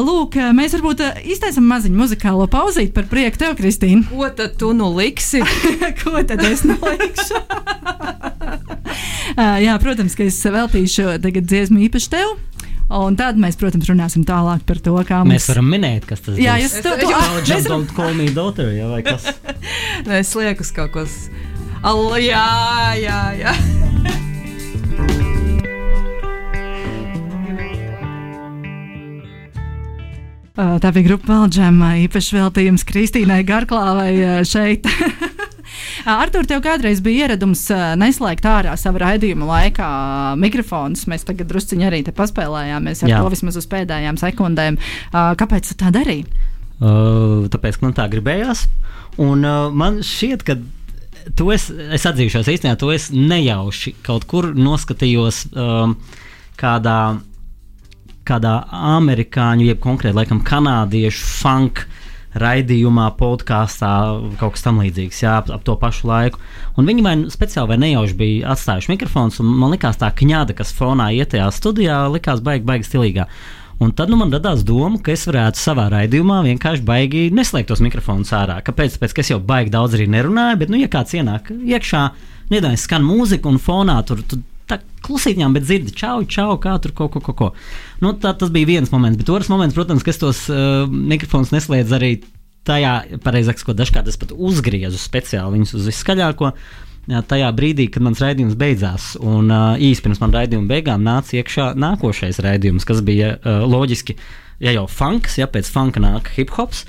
[0.00, 4.06] Lūk, mēs varbūt iztaisām maziņu muzikālo pauzīti par prieku tev, Kristīne.
[4.08, 5.42] Ko tad tu nu liksi?
[6.00, 7.40] Ko tad es nolikšu?
[9.66, 12.38] Jā, protams, ka es veltīšu tagad dziesmu īpaši tev.
[12.90, 15.36] Un tad mēs, protams, runāsim tālāk par to, kā mums...
[15.36, 16.42] mēs varam minēt, kas tas ir.
[16.48, 19.30] Jā, jūs to don't call me daughter, jā, vai kas?
[20.08, 21.06] Nē, es lieku uz kaut ko.
[21.86, 22.48] Allah, jā,
[23.04, 23.54] jā, jā.
[30.58, 34.88] Tā bija grupa Valģēm, īpaši veltījums Kristīnai Garklāvai šeit.
[36.10, 37.62] Artur, tev kādreiz bija ieradums
[38.00, 39.90] neslēgt ārā savu raidījumu laikā
[40.40, 41.06] mikrofonus.
[41.10, 43.20] Mēs tagad drusciņi arī paspēlējāmies ar Jā.
[43.22, 44.80] to vismaz uz pēdējām sekundēm.
[45.12, 46.26] Kāpēc tu tā darīji?
[46.80, 48.64] Uh, tāpēc, ka man tā gribējās.
[49.20, 50.56] Un uh, man šķiet, ka
[51.36, 55.98] to es, es atzīšos īstenībā, to es nejauši kaut kur noskatījos um,
[56.60, 57.20] kādā
[58.30, 58.56] kādā
[58.96, 61.84] amerikāņu, jeb konkrēti laikam kanādiešu funk
[62.38, 63.90] raidījumā, podkāstā,
[64.38, 66.38] kaut kas tamlīdzīgs, jā, ap, ap to pašu laiku.
[66.78, 70.54] Un viņi vai nu speciāli vai nejauši bija atstājuši mikrofons, un man likās tā kņāda,
[70.58, 73.26] kas fonā iet tajā studijā, likās baigi, baigi stilīgā.
[73.80, 77.80] Un tad nu, man radās doma, ka es varētu savā raidījumā vienkārši baigi neslēgt tos
[77.80, 78.58] mikrofonus ārā.
[78.62, 78.98] Kāpēc?
[78.98, 82.02] Tāpēc, ka es jau baigi daudz arī nerunāju, bet, nu, ja kāds ienāk iekšā,
[82.52, 86.94] nedaudz skan mūzika un fonā tur, tur tā klusītiņām, bet dzirdi, čau, čau, kā tur
[86.96, 87.48] kaut ko, ko, ko.
[88.00, 91.52] Nu, tā, tas bija viens moments, bet otrs moments, protams, ka es tos uh, mikrofonus
[91.52, 92.12] neslēdzu arī
[92.68, 96.54] tajā, pareizāk sakot, dažkārt es pat uzgriezu speciāli viņus uz viskaļāko.
[97.10, 101.38] Jā, tajā brīdī, kad mans raidījums beidzās, un uh, īsi pirms man raidījuma beigām nāca
[101.40, 104.16] iekšā nākošais raidījums, kas bija uh, loģiski,
[104.64, 106.84] ja jau funks, ja pēc funka nāk hip hops,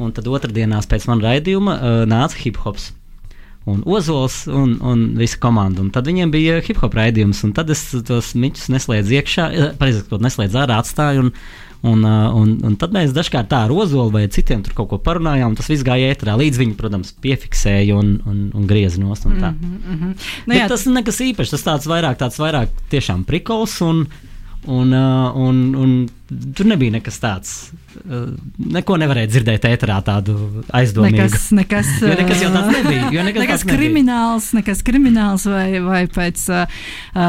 [0.00, 2.90] un tad otrdienās pēc man raidījuma uh, nāca hip hops
[3.70, 5.82] un Ozols un, un visa komanda.
[5.84, 9.74] Un tad viņiem bija hip hop raidījums, un tad es tos miķus neslēdzu iekšā, eh,
[9.80, 11.28] pareizāk sakot, neslēdzu ārā, atstāju.
[11.28, 11.34] Un,
[11.80, 14.98] Un, uh, un, un tad mēs dažkārt tā ar ozolu vai citiem tur kaut ko
[15.00, 15.54] parunājām.
[15.56, 19.24] Tas viss gāja ētrā, līdz viņi, protams, piefiksēja un, un, un grieza nost.
[19.24, 20.26] Un mm -hmm, mm -hmm.
[20.44, 23.80] nu, jā, tas nekas īpašs, tas tāds vairāk, tāds vairāk tiešām prikols.
[23.80, 24.04] Un,
[24.68, 25.92] Un, uh, un, un
[26.52, 27.52] tur nebija nekas tāds.
[27.96, 28.26] Uh,
[28.60, 30.34] neko nevarēja dzirdēt ēterā tādu
[30.76, 31.16] aizdomīgu.
[31.16, 33.24] Nekas, nekas, jo nekas jau tāds nebija.
[33.24, 36.82] Nekas, nekas krimināls, nekas krimināls vai, vai pēc uh,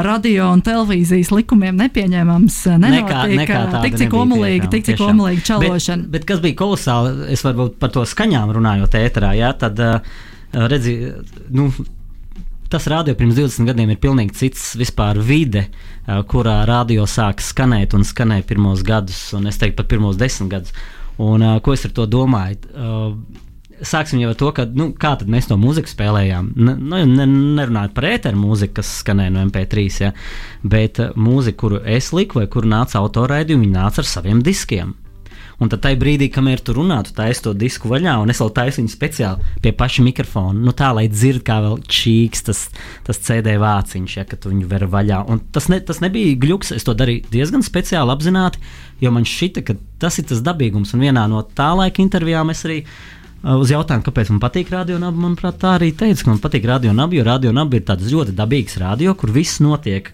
[0.09, 2.59] radio un televīzijas likumiem nepieņemams.
[2.83, 6.09] Nekā, nekā tik cik omulīgi, tik cik omulīgi čalošana.
[6.09, 10.19] Bet, bet kas bija kolosāli, es varbūt par to skaņām runājot ēterā, jā, tad uh,
[10.67, 10.99] redzi,
[11.47, 11.71] nu,
[12.71, 15.67] tas radio pirms 20 gadiem ir pilnīgi cits vispār vide,
[16.31, 20.75] kurā radio sāk skanēt un skanēja pirmos gadus, un es teiktu pat pirmos desmit gadus.
[21.21, 22.62] Un, ko es ar to domāju?
[23.81, 26.51] Sāksim jau ar to, ka, nu, kā mēs to mūziku spēlējām.
[26.55, 27.25] Nu, ne,
[27.57, 30.12] nerunājot par ēteru mūziku, kas skanēja no MP3, ja,
[30.62, 34.93] bet mūziku, kuru es liku vai kuru nāca autoraidījumi, viņi nāca ar saviem diskiem.
[35.62, 38.50] Un tad tajā brīdī, kamēr tu runā, tu taisi to disku vaļā, un es vēl
[38.56, 40.58] taisu viņu speciāli pie paša mikrofona.
[40.58, 42.63] Nu, tā, lai dzird, kā vēl čīks tas,
[43.06, 45.21] tas CD vāciņš, ja tu viņu ver vaļā.
[45.30, 48.62] Un tas, ne, tas nebija gluks, es to darīju diezgan speciāli apzināti,
[49.06, 50.95] jo man šķita, ka tas ir tas dabīgums.
[50.97, 55.28] Un vienā no tā laika intervijām es arī uh, uz jautājumu, kāpēc man patīk radionāba,
[55.28, 59.13] manuprāt, tā arī teica, ka man patīk radionāba, jo radionāba ir tāds ļoti dabīgs radio,
[59.13, 60.10] kur viss notiek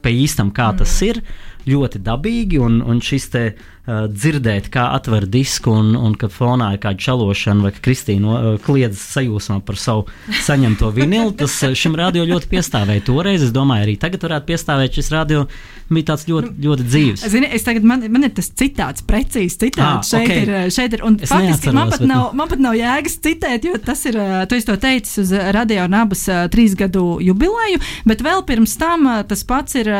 [0.00, 0.80] pa īstam, kā mm.
[0.80, 1.20] tas ir,
[1.68, 6.72] ļoti dabīgi, un, un šis te uh, dzirdēt, kā atver disku, un, un kad fonā
[6.74, 10.06] ir kāda čalošana, vai Kristīna uh, kliedz sajūsmā par savu
[10.46, 13.44] saņemto vinilu, tas uh, šim radio ļoti piestāvēja toreiz.
[13.46, 15.44] Es domāju, arī tagad varētu piestāvēt šis radio.
[15.90, 17.22] Bija tāds ļoti, ļoti dzīves.
[17.32, 20.12] Zini, es tagad, man, man ir tas citāts, precīzi citāts.
[20.14, 20.36] Ah, šeit, ok.
[20.38, 24.04] ir, šeit ir, un faktiski man pat, nav, man pat nav jēgas citēt, jo tas
[24.06, 26.22] ir, uh, tu to teicis uz radio nabas
[26.54, 29.90] trīs gadu jubileju, bet vēl pirms tam tas pats, ir,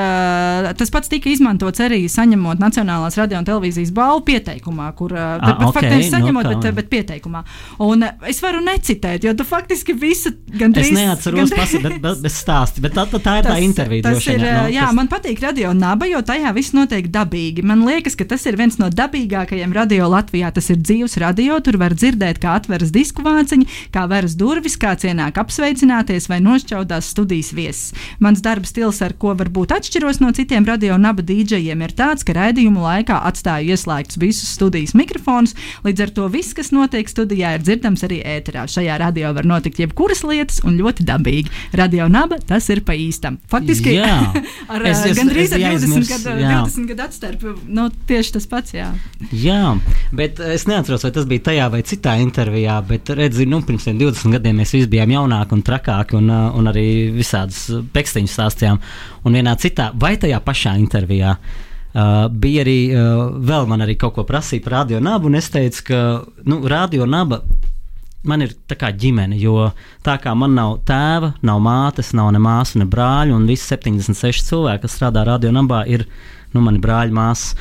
[0.78, 5.38] tas pats tika izmantots arī saņemot Nacionālās radio un televīzijas balvu pieteikumā, kur uh, Ah,
[5.38, 6.60] bet, bet ok, faktiski nu saņemot, kā.
[6.60, 7.42] bet, bet pieteikumā.
[7.80, 10.90] Un uh, es varu necitēt, jo tu faktiski visu gandrīz.
[10.90, 14.02] Es neatceros, kas ir, bet, bet, bet tā, tā, tā ir tā intervija.
[14.02, 17.64] Tas ir, vien, nu, jā, tas- man patīk radio naba, jo tajā viss notiek dabīgi.
[17.64, 20.52] Man liekas, ka tas ir viens no dabīgākajiem radio Latvijā.
[20.52, 24.94] Tas ir dzīves radio, tur var dzirdēt, kā atveras disku vāciņi, kā veras durvis, kā
[24.98, 27.92] cienāk apsveicināties vai nošķaudās studijas viesis.
[28.20, 32.34] Mans darba stils, ar ko varbūt atšķiros no citiem radio naba dīdžejiem, ir tāds, ka
[32.36, 35.54] raidījumu laikā atstāju ieslēgtus visus studijas mikrofonus.
[35.86, 38.66] Līdz ar to viss, kas notiek studijā, ir dzirdams arī ēterā.
[38.70, 41.50] Šajā radio var notikt jebkuras lietas un ļoti dabīgi.
[41.80, 43.38] Radio naba tas ir pa īstam.
[43.50, 44.12] Faktiski Jā.
[44.72, 46.54] ar Es- es, es- gandrīz es ar biju 20 aizmirsis, gadu, jā.
[46.66, 47.54] 20 gadu atstarpi.
[47.80, 48.90] Nu, tieši tas pats, jā.
[49.32, 49.60] Jā,
[50.16, 52.80] bet es neatceros, vai tas bija tajā vai citā intervijā.
[52.88, 56.50] Bet, redzi, nu, pirms tiem 20 gadiem mēs visi bijām jaunāki un trakāki, un, uh,
[56.58, 58.80] un arī visādas pekstiņas stāstījām.
[59.28, 61.29] Un vienā citā, vai tajā pašā intervijā.
[61.90, 65.48] Uh, bija arī uh, vēl man arī kaut ko prasīja par radio nabu, un es
[65.50, 65.98] teicu, ka
[66.46, 67.40] nu, radio naba
[68.22, 69.70] man ir tā kā ģimene, jo
[70.06, 74.44] tā kā man nav tēva, nav mātes, nav ne māsu, ne brāļu, un visi 76
[74.50, 76.04] cilvēki, kas strādā radio nabā, ir
[76.52, 77.56] nu, mani brāļi, māsas.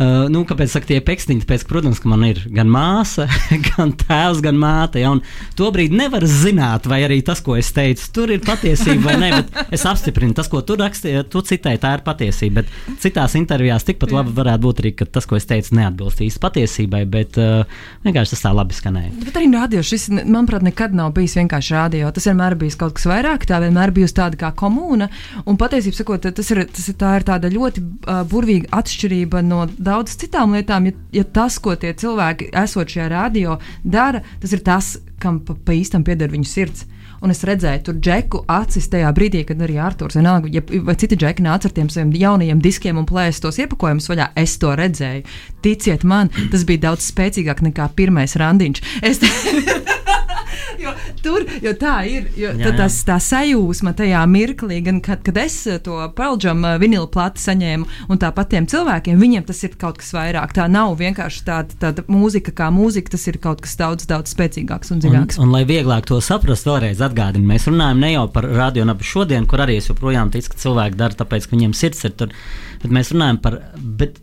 [0.00, 1.42] Uh, nu, kāpēc saka, tie pekstiņi?
[1.44, 3.26] Tāpēc, ka, protams, ka man ir gan māsa,
[3.68, 5.02] gan tēvs, gan māte.
[5.02, 5.20] Ja, un
[5.58, 9.30] to brīdi nevar zināt, vai arī tas, ko es teicu, tur ir patiesība vai nē.
[9.76, 12.62] Es apstiprinu, tas, ko tu rakstīji, tu citēji, tā ir patiesība.
[12.62, 16.42] Bet citās intervijās tikpat labi varētu būt arī, ka tas, ko es teicu, neatbilst īsti
[16.46, 17.02] patiesībai.
[17.12, 17.68] Bet uh,
[18.06, 19.12] vienkārši tas tā labi skanēja.
[19.26, 22.14] Bet arī radio šis, manuprāt, nekad nav bijis vienkārši radio.
[22.16, 25.12] Tas vienmēr bijis kaut kas vairāk, tā vienmēr bijusi tāda kā komūna.
[25.44, 29.66] Un patiesībā sakot, tas ir, tas ir, tā ir tāda ļoti uh, burvīga atšķirība no
[29.90, 30.88] daudz citām lietām.
[30.88, 35.58] Ja, ja tas, ko tie cilvēki, esot šajā radio, dara, tas ir tas, kam pa,
[35.58, 36.86] pa īstam pieder viņu sirds.
[37.20, 41.18] Un es redzēju, tur džeku acis tajā brīdī, kad arī Arthurs vienalga, ja, vai citi
[41.20, 44.30] džeki nāca ar tiem saviem jaunajiem diskiem un plēsa tos iepakojumus vaļā.
[44.40, 45.26] Es to redzēju.
[45.64, 48.82] Ticiet man, tas bija daudz spēcīgāk nekā pirmais randiņš.
[49.02, 49.20] Es
[50.80, 50.92] jo,
[51.22, 52.28] tur, jo tā ir.
[52.38, 52.72] Jo, Jā, jā.
[52.78, 57.88] tas, tā sajūsma tajā mirklī, gan kad, kad es eh, to Peldžam vinilu plati saņēmu,
[58.10, 60.54] un tāpat tiem cilvēkiem, viņiem tas ir kaut kas vairāk.
[60.56, 64.92] Tā nav vienkārši tāda, tāda mūzika kā mūzika, tas ir kaut kas daudz, daudz spēcīgāks
[64.94, 65.38] un Un, dziļāks.
[65.40, 69.62] un, lai vieglāk to saprast, vēlreiz atgādinu, mēs runājam ne jau par radionabu šodien, kur
[69.64, 72.34] arī es joprojām ticu, ka cilvēki dara tāpēc, ka viņiem sirds ir tur,
[72.82, 73.56] bet mēs runājam par,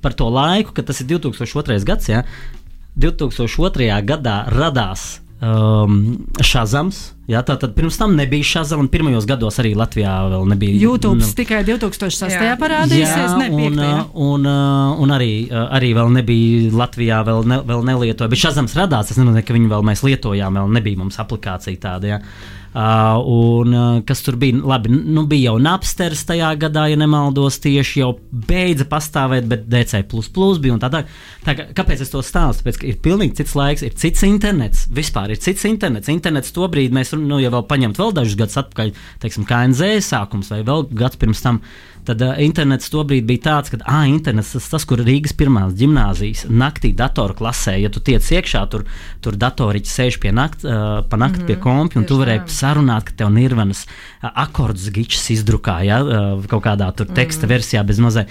[0.03, 1.83] par to laiku, kad tas ir 2002.
[1.87, 2.09] gads.
[2.11, 2.23] Ja?
[2.97, 3.91] 2002.
[4.07, 7.03] gadā radās um, Šazams.
[7.27, 10.77] Jā, tā tad pirms tam nebija Šazams, un pirmajos gados arī Latvijā vēl nebija.
[10.79, 12.31] YouTube nu, tikai 2006.
[12.31, 12.55] Jā.
[12.59, 13.81] parādīsies, ne un, 5.
[13.83, 18.31] uh, un, uh, un arī, uh, arī vēl nebija Latvijā, vēl, ne, vēl nelietoja.
[18.31, 22.15] Bet Šazams radās, tas nenozīmē, ka viņu vēl mēs lietojām, vēl nebija mums aplikācija tāda.
[22.15, 22.21] Ja.
[22.77, 24.59] Uh, un uh, kas tur bija?
[24.69, 30.03] Labi, nu bija jau Napsters tajā gadā, ja nemaldos, tieši jau beidza pastāvēt, bet DC
[30.61, 31.09] bija un tā tālāk.
[31.47, 32.61] Tā, kā- kāpēc es to stāstu?
[32.61, 34.85] Tāpēc, ir pilnīgi cits laiks, ir cits internets.
[34.93, 36.11] Vispār ir cits internets.
[36.13, 38.93] Internets to brīdi mēs, nu, ja vēl paņemt vēl dažus gadus atpakaļ,
[39.25, 41.63] teiksim, KNZ sākums vai vēl gads pirms tam.
[42.07, 46.45] Tad uh, internets tobrīd bija tāds, ka ah, internets tas, tas, kur Rīgas pirmās gimnāzijas
[46.47, 48.85] naktī datoru klasē, ja tu tiec iekšā, tur,
[49.23, 52.45] tur datoriķi sēž pie nakt, uh, pa nakti mm -hmm, pie kompja, un tu varēji
[52.45, 52.55] tā.
[52.59, 57.49] sarunāt, ka tev nirvanas uh, akordus gičs izdrukā, ja, uh, kaut kādā tur teksta mm
[57.49, 57.55] -hmm.
[57.55, 58.25] versijā bez mazai.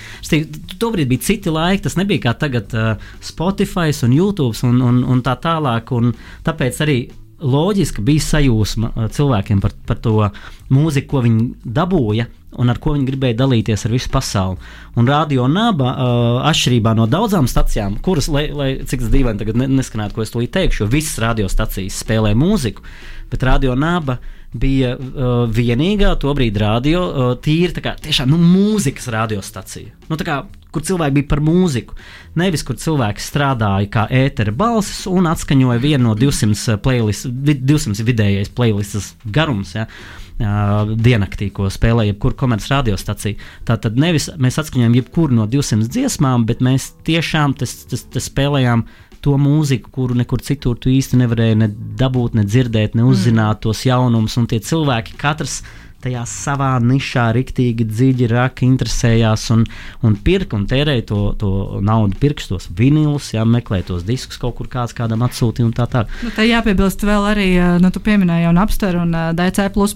[0.79, 5.23] Tobrīd bija citi laiki, tas nebija kā tagad uh, Spotify un YouTube un, un, un
[5.23, 7.09] tā tālāk, un tāpēc arī
[7.41, 10.31] loģiski bija sajūsma cilvēkiem par, par to
[10.73, 12.27] mūziku, ko viņi dabūja.
[12.57, 14.61] Un ar ko viņi gribēja dalīties ar visu pasauli.
[14.97, 19.59] Un radio naba, uh, atšķirībā no daudzām stacijām, kuras, lai, lai cik tas dīvaini tagad
[19.61, 22.87] ne, neskanētu, ko es tūlīt teikšu, jo visas radiostacijas spēlē mūziku,
[23.33, 24.21] bet radio naba
[24.57, 29.93] bija uh, vienīgā tobrīd radio, uh, tīri tā kā tiešām nu, mūzikas radiostacija.
[30.07, 30.39] Nu, tā kā,
[30.77, 31.97] kur cilvēki bija par mūziku.
[32.37, 38.05] Nevis, kur cilvēki strādāja kā ētera balss un atskaņoja vienu no 200, playlist, vi- 200
[38.07, 39.75] vidējais playlists garums.
[39.75, 39.89] Ja?
[40.37, 43.39] Uh, diennaktī, ko spēlēja jebkura komerciāla radiostacija.
[43.65, 48.85] Tātad nevis mēs atskaņojam jebkuru no 200 dziesmām, bet mēs tiešām tas, tas, tas spēlējām
[49.25, 53.63] to mūziku, kuru nekur citur tu īsti nevarēji ne dabūt, ne dzirdēt, ne uzzināt mm.
[53.65, 54.37] tos jaunumus.
[54.37, 55.63] Un tie cilvēki katrs
[56.07, 59.67] tajā savā nišā riktīgi dziļi raka, interesējās un,
[60.07, 61.53] un pirka un tērēja to, to
[61.85, 65.89] naudu, pirks tos vinilus, jā, meklēja tos diskus kaut kur kāds kādam atsūtīja un tā
[65.91, 66.13] tālāk.
[66.25, 69.69] Nu, te jāpiebilst vēl arī, eh, nu, tu pieminēji jau Napster un eh, DC.
[69.77, 69.87] Nu,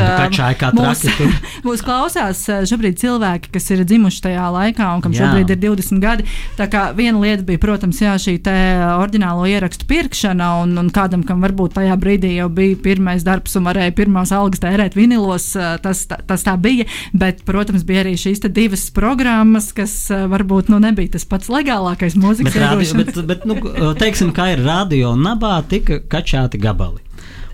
[0.00, 1.28] eh, kačāja kā mūs, traki
[1.66, 5.28] mūs klausās eh, šobrīd cilvēki, kas ir dzimuši tajā laikā un kam Jā.
[5.28, 6.26] šobrīd ir 20 gadi.
[6.58, 8.56] Tā kā viena lieta bija, protams, jā, šī te
[8.96, 13.68] oriģinālo ierakstu pirkšana, un, un kādam, kam varbūt tajā brīdī jau bija pirmais darbs un
[13.68, 16.86] varēja pirmās algas tērēt vinilos, eh, tas, tā- tas tā bija.
[17.12, 22.54] Bet, protams, bija arī šīs divas programmas, kas varbūt nu, nebija tas pats legālākais mūzikas
[22.54, 23.58] Bet, radio, bet, bet nu,
[23.98, 27.02] teiksim, kā ir radio nabā, tika kačāti gabali.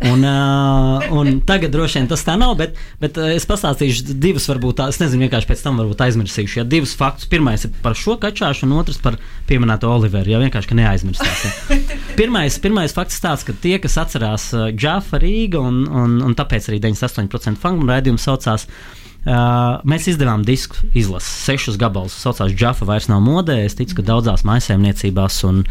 [0.04, 4.48] Un, uh, un tagad droši vien tas tā nav, bet, bet uh, es pastāstīšu divus,
[4.50, 6.60] varbūt tādas, nezinu, vienkārši pēc tam varbūt aizmirsīšu.
[6.60, 7.28] Ja divus faktus.
[7.32, 9.16] Pirmais ir par šo kačāšu, un otrs par
[9.48, 10.34] pieminēto Oliveru.
[10.34, 11.46] Ja vienkārši ka neaizmirsās.
[11.46, 11.80] Ja.
[12.20, 16.82] Pirmais, pirmais fakts tāds, ka tie, kas atcerās Džafa Rīga, un, un, un tāpēc arī
[16.84, 18.68] 98% fanu raidījumu saucās.
[18.68, 22.14] Uh, mēs izdevām disku izlasi, sešus gabalus.
[22.14, 23.58] Tas saucās Džafa, vairs nav modē.
[23.66, 25.64] Es ticu, ka daudzās maisaimniecībās un,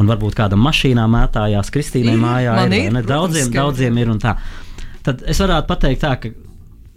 [0.00, 2.76] un varbūt kādam mašīnā mētājās, Kristīnai mājā ir.
[2.78, 3.02] ir, ne?
[3.06, 4.36] Daudziem, ka daudziem ir un tā.
[5.04, 6.32] Tad es varētu pateikt tā, ka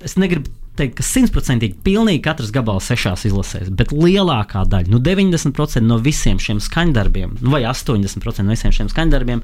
[0.06, 5.84] es negribu teikt, ka simtprocentīgi pilnīgi katrs gabals sešās izlasēs, bet lielākā daļa, nu 90%
[5.88, 9.44] no visiem šiem skaņdarbiem, nu vai 80% no visiem šiem skaņdarbiem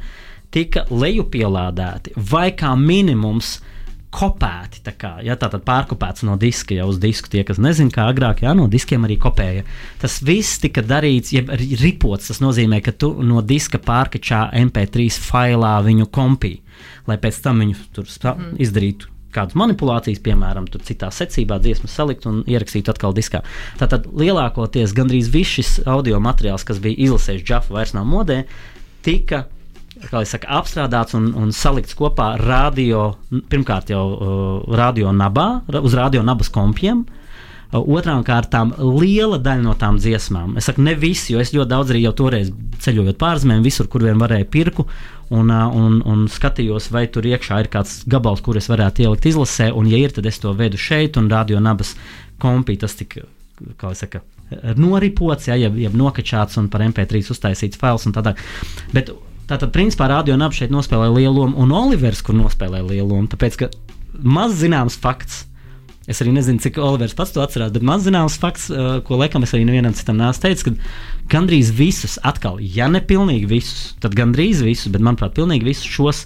[0.52, 3.60] tika lejupielādēti vai kā minimums
[4.12, 4.82] kopēti.
[4.86, 7.32] Tā kā, ja, tā tad pārkopēts no diska jau uz disku.
[7.32, 9.64] Tie, kas nezina, kā agrāk, jā, no diskiem arī kopēja.
[10.02, 12.28] Tas viss tika darīts, arī ripots.
[12.32, 16.58] Tas nozīmē, ka tu no diska pārkačā MP3 failā viņu kompī,
[17.08, 18.58] lai pēc tam viņu tur Mm.
[18.60, 19.08] izdarītu.
[19.32, 23.42] Kādas manipulācijas, piemēram, tur citā secībā dziesmas salikt un ierakstīt atkal diskā.
[23.80, 28.44] Tātad lielākoties gandrīz viss šis audio materiāls, kas bija izlasījis Džafu, vairs nav modē,
[29.02, 29.61] tika jau
[30.10, 33.12] saka, apstrādāts un, un salikts kopā radio,
[33.52, 37.06] pirmkārt jau uh, radio nabā, uz radio nabas kompiem.
[37.06, 37.18] Uh,
[37.72, 40.58] Otrām kārtām, liela daļa no tām dziesmām.
[40.60, 42.52] Es saku, ne visi, jo es ļoti daudz arī jau toreiz
[42.84, 44.88] ceļojot pārzemēm, visur, kur vien varēju pirku,
[45.32, 49.30] un, uh, un, un skatījos, vai tur iekšā ir kāds gabals, kur es varētu ielikt
[49.32, 51.96] izlasē, un, ja ir, tad es to vedu šeit, un radio nabas
[52.42, 53.24] kompī tas tika,
[53.80, 54.26] kā jau saka,
[54.76, 58.36] noripots, ja, jeb, jeb nokačāts un par MP3 uztaisīts fails un tādā.
[58.92, 59.14] Bet
[59.52, 63.58] Tātad, principā, radio nabas šeit nospēlēja lielu lomu, un Olivers, kur nospēlēja lielu lomu, tāpēc,
[63.60, 63.68] ka
[64.24, 65.42] maz zināms fakts.
[66.08, 69.44] Es arī nezinu, cik Olivers pats to atcerās, bet maz zināms fakts, uh, ko laikam
[69.44, 74.16] es arī nevienam citam neesmu teicis, ka gandrīz visus, atkal, ja ne pilnīgi visus, tad
[74.16, 76.24] gandrīz visus, bet manuprāt, pilnīgi visus šos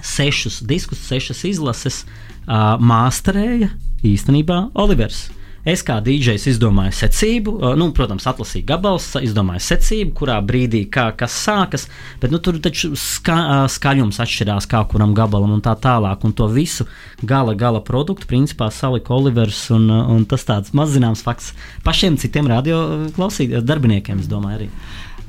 [0.00, 3.74] sešus diskus, sešas izlases uh, māsterēja
[4.08, 5.26] īstenībā Olivers.
[5.68, 11.36] Es kā dīdžejs izdomāju secību, nu, protams, atlasīju gabalus, izdomāju secību, kurā brīdī kā, kas
[11.36, 11.84] sākas,
[12.22, 16.24] bet nu, tur taču ska, skaļums atšķirās kā kuram gabalam un tā tālāk.
[16.24, 16.88] Un to visu
[17.20, 21.52] gala, gala produktu principā salika Olivers, un, un tas tāds mazzināms fakts
[21.84, 22.80] pašiem citiem radio
[23.16, 24.72] klausītājiem, darbiniekiem, es domāju, arī.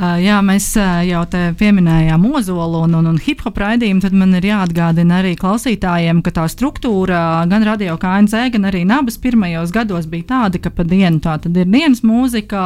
[0.01, 0.71] Jā, mēs
[1.05, 4.01] jau te pieminējām ozolu un, un, un hip hop raidījumu.
[4.01, 9.19] Tad man ir jāatgādina arī klausītājiem, ka tā struktūra gan radio KNZ, gan arī Nabas
[9.21, 12.63] pirmajos gados bija tāda, ka pa dienu tā tad ir dienas mūzika,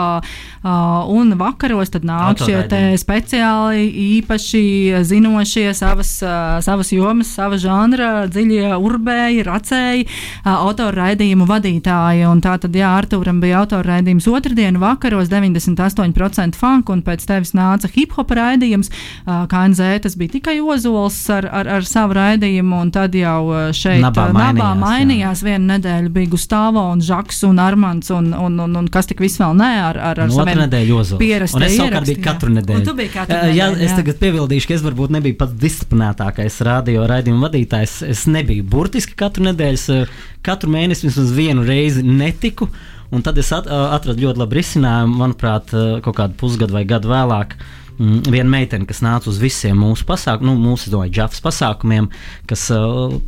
[1.12, 3.84] un vakaros tad nāk šie te speciāli
[4.20, 4.64] īpaši
[5.04, 6.16] zinošie savas,
[6.64, 12.26] savas jomas, sava žanra, dziļie urbēji, racēji, uh, autorraidījumu vadītāji.
[12.30, 17.90] Un tā tad, jā, Artūram bija autorraidījums otrdienu vakaros 98% funk, un pēc tevis nāca
[17.92, 18.92] hip hop raidījums.
[19.26, 23.70] Uh, KNZ tas bija tikai ozols ar, ar, ar savu raidījumu, un tad jau uh,
[23.76, 24.82] šeit Nabā uh, Nabā mainījās, jā.
[24.86, 25.44] mainījās.
[25.46, 29.42] Vienu nedēļu bija Gustavo un Žaks un Armants un, un, un, un kas tik viss
[29.42, 30.34] vēl ne ar, ar, ar
[30.66, 31.22] nedēļa Ozols.
[31.22, 32.82] pierastajiem Un es savukārt biju katru nedēļu.
[32.82, 33.98] Un tu biji katru Uh, jā, nedēļu, es jā.
[34.00, 37.98] tagad piebildīšu, ka es varbūt nebiju pats disciplinētākais radio raidījuma vadītājs.
[38.08, 42.70] Es nebiju burtiski katru nedēļu, es uh, katru mēnesi vismaz vienu reizi netiku.
[43.14, 45.74] Un tad es at, atradu ļoti labu risinājumu, manuprāt,
[46.06, 47.58] kaut kādu pusgadu vai gadu vēlāk.
[47.96, 52.10] Mm, Viena meitene, kas nāca uz visiem mūsu pasākumiem, nu, mūsu domāju, džafs pasākumiem,
[52.50, 52.68] kas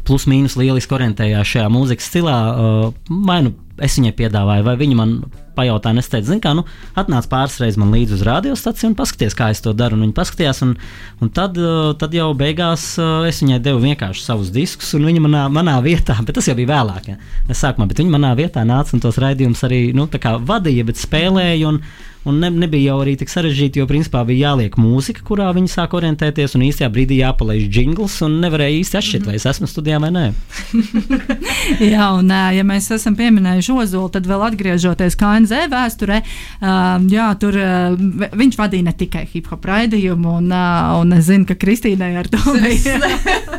[0.07, 2.37] plus mīnus lieliski orientējās šajā mūzikas stilā,
[3.07, 5.13] vai nu es viņai piedāvāju, vai viņa man
[5.57, 6.63] pajautāja, un es teicu, zini, kā, nu,
[6.97, 9.97] atnāc pāris reizes man līdzi uz radiostaciju un paskaties, kā es to daru.
[9.97, 10.75] Un viņa paskatījās, un,
[11.23, 15.23] un tad, uh, tad jau beigās uh, es viņai devu vienkārši savus diskus, un viņa
[15.25, 18.65] manā, manā vietā, bet tas jau bija vēlāk, ja, ne sākumā, bet viņa manā vietā
[18.67, 21.73] nāca un tos raidījumus arī nu, tā kā vadīja, bet spēlēja.
[21.73, 21.81] Un,
[22.27, 25.93] Un ne, nebija jau arī tik sarežģīti, jo principā bija jāliek mūzika, kurā viņi sāk
[25.95, 30.11] orientēties, un īstajā brīdī jāpalaiž jingls, un nevarēja īsti atšķirt, vai es esmu studijā vai
[30.11, 30.25] nē.
[31.93, 36.19] Jā, un ja mēs esam pieminējuši Ozolu, tad vēl atgriežoties KNZ vēsturē,
[37.13, 37.57] jā, tur
[38.43, 42.41] viņš vadīja ne tikai hip hop raidījumu, un, un es zinu, ka Kristīnai ar to
[42.57, 42.99] bija.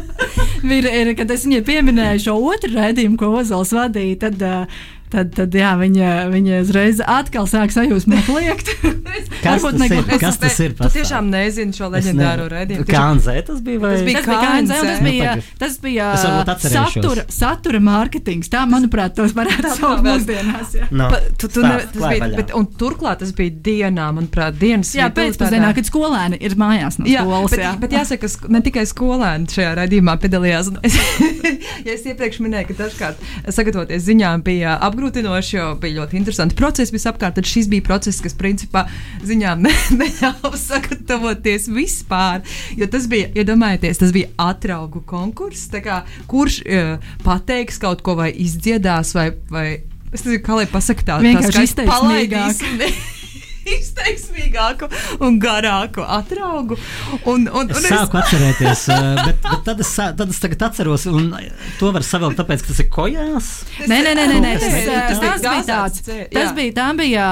[0.79, 4.67] ir, ir, kad es viņai pieminēju šo otru raidījumu, ko Ozols vadīja, tad, ā,
[5.13, 8.69] tad, tad jā, viņa, viņa uzreiz atkal sāk sajūsmā kliegt.
[9.43, 10.19] Kas Varbūt tas neko- ir?
[10.23, 10.75] Kas tas ir?
[10.79, 12.85] Tu tiešām nezini šo leģendāro raidījumu.
[12.87, 13.81] Tiešām- Kānzē tas bija?
[13.83, 13.93] Vai?
[13.95, 15.59] Tas bija Tas bija un tas bija, Nu, tagad.
[15.63, 16.95] tas bija Es varbūt atcerēšos.
[16.99, 18.51] satura, satura mārketings.
[18.53, 20.77] Tā, manuprāt, tos varētu saukt mūsdienās.
[20.91, 24.59] No, Pa, tu, tu stāst, ne, tas bija, bet, un turklāt tas bija dienā, manuprāt,
[24.61, 27.51] dienas Jā, pēcpusdienā, kad skolēni ir mājās no Jā, skolas.
[27.55, 27.73] bet, jā.
[27.81, 30.71] bet jāsaka, ka ne tikai skolēni šajā raidījumā piedalījās.
[30.85, 30.99] Es,
[31.87, 36.95] ja es iepriekš minēju, ka dažkārt sagatavoties ziņām bija apgrūtinoši, jo bija ļoti interesanti procesi
[36.95, 37.39] visapkārt.
[37.39, 38.85] Tad šis bija process, kas principā
[39.27, 42.43] ziņām ne, neļāva sagatavoties vispār.
[42.79, 45.71] Jo tas bija, iedomājieties, tas bija atraugu konkurss.
[45.85, 49.31] kā Kurš uh, pateiks kaut ko vai izdziedās vai.
[49.53, 49.69] vai
[50.09, 52.63] Es nezinu, kā lai pasakā tā, Vienkārši izteiksmīgāk.
[53.77, 54.89] Izteiksmīgāku
[55.25, 56.79] un garāku atraugu.
[57.25, 61.07] Un, un, un Es sāku atcerēties, eh, bet, bet tad, es, tad es tagad atceros,
[61.11, 61.31] un
[61.79, 63.51] to var savilkt, tāpēc, ka tas ir kojās.
[63.85, 64.53] Nē, nē, nē, nē, nē.
[64.59, 66.03] Tas, eh, tas tas bija tāds.
[66.35, 67.27] Tas bija, tā bija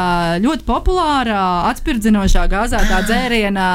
[0.45, 3.67] ļoti populāra, atspirdzinošā gāzētā dzēriena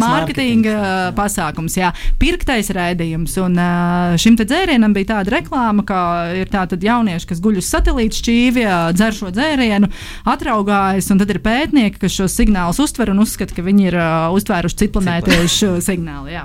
[0.00, 0.76] mārketinga
[1.16, 1.76] pasākums.
[1.80, 3.36] Jā, pirktais raidījums.
[3.44, 6.00] Un eh, šim te dzērienam bija tāda reklāma, ka
[6.36, 9.90] ir tātad jaunieši, kas guļ uz satelīta šķīvja, dzer šo dzērienu,
[10.30, 14.30] atraugājas, un tad ir pētnieki, kas šos signālus uztver un uzskata, ka viņi ir uh,
[14.36, 16.30] uztvēruši citplanētiešu signālu.
[16.32, 16.44] Jā.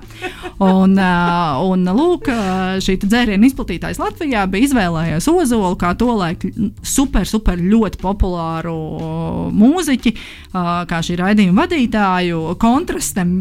[0.63, 6.11] Un, uh, un lūk, uh, šī te dzēriena izplatītājs Latvijā bija izvēlējies Ozolu kā to
[6.15, 6.51] laiku
[6.85, 12.43] super, super ļoti populāru uh, mūziķi, uh, kā šī raidījuma vadītāju.
[12.61, 13.33] Kontrastam,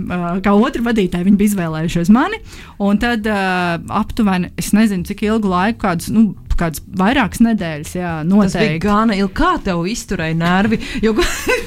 [0.44, 2.40] kā otru vadītāju, viņi bija izvēlējušies mani.
[2.82, 8.28] Un tad aptuveni, es nezinu, cik ilgu laiku, kādus, nu, kādas vairākas nedēļas, jā, Tas
[8.28, 8.80] bija noteikti.
[8.84, 9.32] gana ilgi.
[9.34, 10.78] Kā tev izturēja nervi?
[11.02, 11.14] Jo,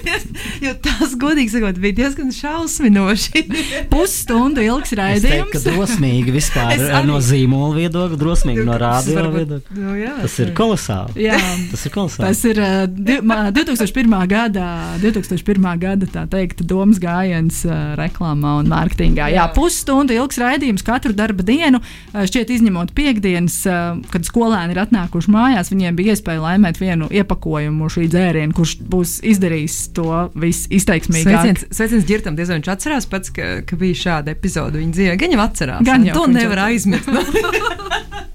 [0.65, 3.43] jo tas, godīgi sakot, bija diezgan šausminoši.
[3.93, 5.51] Pusstundu ilgs raidījums.
[5.53, 7.07] ka drosmīgi vispār eh, arī.
[7.09, 9.77] no zīmola viedokļa, drosmīgi no rādio Varbūt- viedokļa.
[9.81, 11.17] Nu, jā, Tas ir kolosāli.
[11.27, 11.39] Jā.
[11.71, 12.27] Tas ir kolosāli.
[12.27, 14.15] Tas ir uh, ma- 2001.
[14.31, 14.67] gada,
[15.03, 15.67] 2001.
[15.81, 19.27] gada tā teikt, domas gājiens uh, reklāmā un mārketingā.
[19.33, 19.47] Jā, Jā.
[19.55, 25.34] pusstundu ilgs raidījums katru darba dienu, uh, šķiet izņemot piekdienas, uh, kad skolēni ir atnākuši
[25.34, 31.34] mājās, viņiem bija iespēja laimēt vienu iepakojumu šī dzērienu, kurš būs izdarījis to visizteiksmīgāk.
[31.34, 35.19] Sveiciens, sveiciens ģirtam, diezgan viņš atcerās pats, ka, ka bija šāda epizode viņa dzīvē.
[35.23, 35.86] Gan jau atcerās.
[35.88, 37.09] Gan jā, jau, to nevar aizmirst.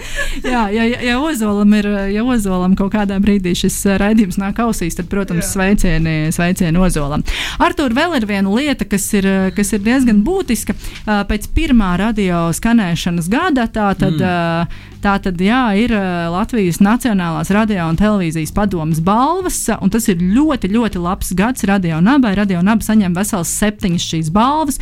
[0.44, 4.96] Jā, ja, ja, ja, ozolam ir, ja ozolam kaut kādā brīdī šis raidījums nāk ausīs,
[4.98, 5.50] tad, protams, Jā.
[5.54, 7.24] sveicieni, sveicieni ozolam.
[7.62, 10.76] Artur, vēl ir viena lieta, kas ir, kas ir diezgan būtiska.
[11.30, 14.16] Pēc pirmā radio skanēšanas gada tā tad.
[14.20, 14.88] Mm.
[15.00, 15.94] Tā tad jā, ir
[16.28, 22.02] Latvijas Nacionālās radio un televīzijas padomas balvas, un tas ir ļoti, ļoti labs gads radio
[22.04, 22.34] nabai.
[22.36, 24.76] Radio naba saņem vesels septiņas šīs balvas,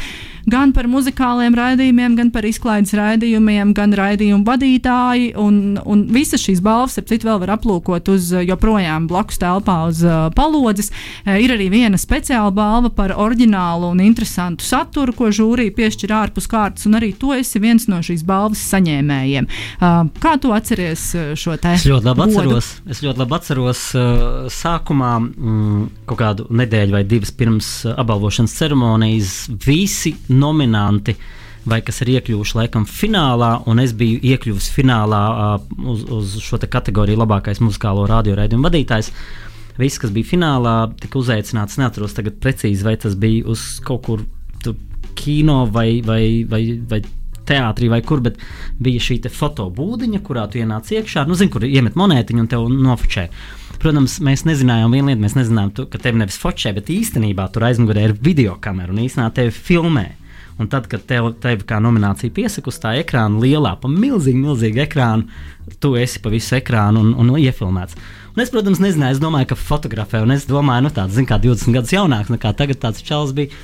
[0.51, 5.29] gan par muzikāliem raidījumiem, gan par izklaides raidījumiem, gan raidījumu vadītāji.
[5.39, 10.03] Un, un visas šīs balvas, ap citu, vēl var aplūkot uz joprojām blakus telpā uz
[10.03, 10.91] uh, palodzes.
[11.23, 16.51] Uh, ir arī viena speciāla balva par oriģinālu un interesantu saturu, ko žūrija piešķir ārpus
[16.51, 19.47] kārtas, un arī tu esi viens no šīs balvas saņēmējiem.
[19.79, 21.75] Uh, kā tu atceries uh, šo te?
[21.79, 22.39] Es ļoti labi godu?
[22.39, 24.13] atceros, es ļoti labi atceros uh,
[24.53, 29.35] sākumā, mm, kaut kādu nedēļu vai divas pirms uh, apbalvošanas ceremonijas,
[29.67, 31.17] visi nominanti.
[31.69, 36.57] Vai kas ir iekļuvuši laikam finālā, un es biju iekļuvis finālā uh, uz, uz šo
[36.63, 39.13] te kategoriju labākais muzikālo radioraidījumu vadītājs.
[39.79, 41.77] Visi, kas bija finālā, tika uzaicināts.
[41.79, 44.25] Neatceros tagad precīzi, vai tas bija uz kaut kur
[45.19, 47.03] kino vai, vai, vai, vai
[47.49, 48.39] teātrī vai kur, bet
[48.83, 52.69] bija šī te fotobūdiņa, kurā tu ienāc iekšā, nu, zini, kur iemet monētiņu un tev
[52.73, 53.29] nofočē.
[53.79, 57.69] Protams, mēs nezinājām vienu lietu, mēs nezinājām, tu, ka tev nevis fočē, bet īstenībā tur
[57.69, 60.09] aizmugurē ir video kamera un īstenībā tevi filmē.
[60.59, 64.83] Un tad, kad tev, tev kā nominācija piesaka uz tā ekrāna lielā, pa milzīgu, milzīgu
[64.83, 65.29] ekrānu,
[65.79, 67.95] tu esi pa visu ekrānu un, un iefilmēts.
[68.35, 71.39] Un es, protams, nezināju, es domāju, ka fotografē, un es domāju, nu, tāds, zin, kā
[71.43, 73.55] 20 gadus jaunāks nekā tagad tāds čels bija.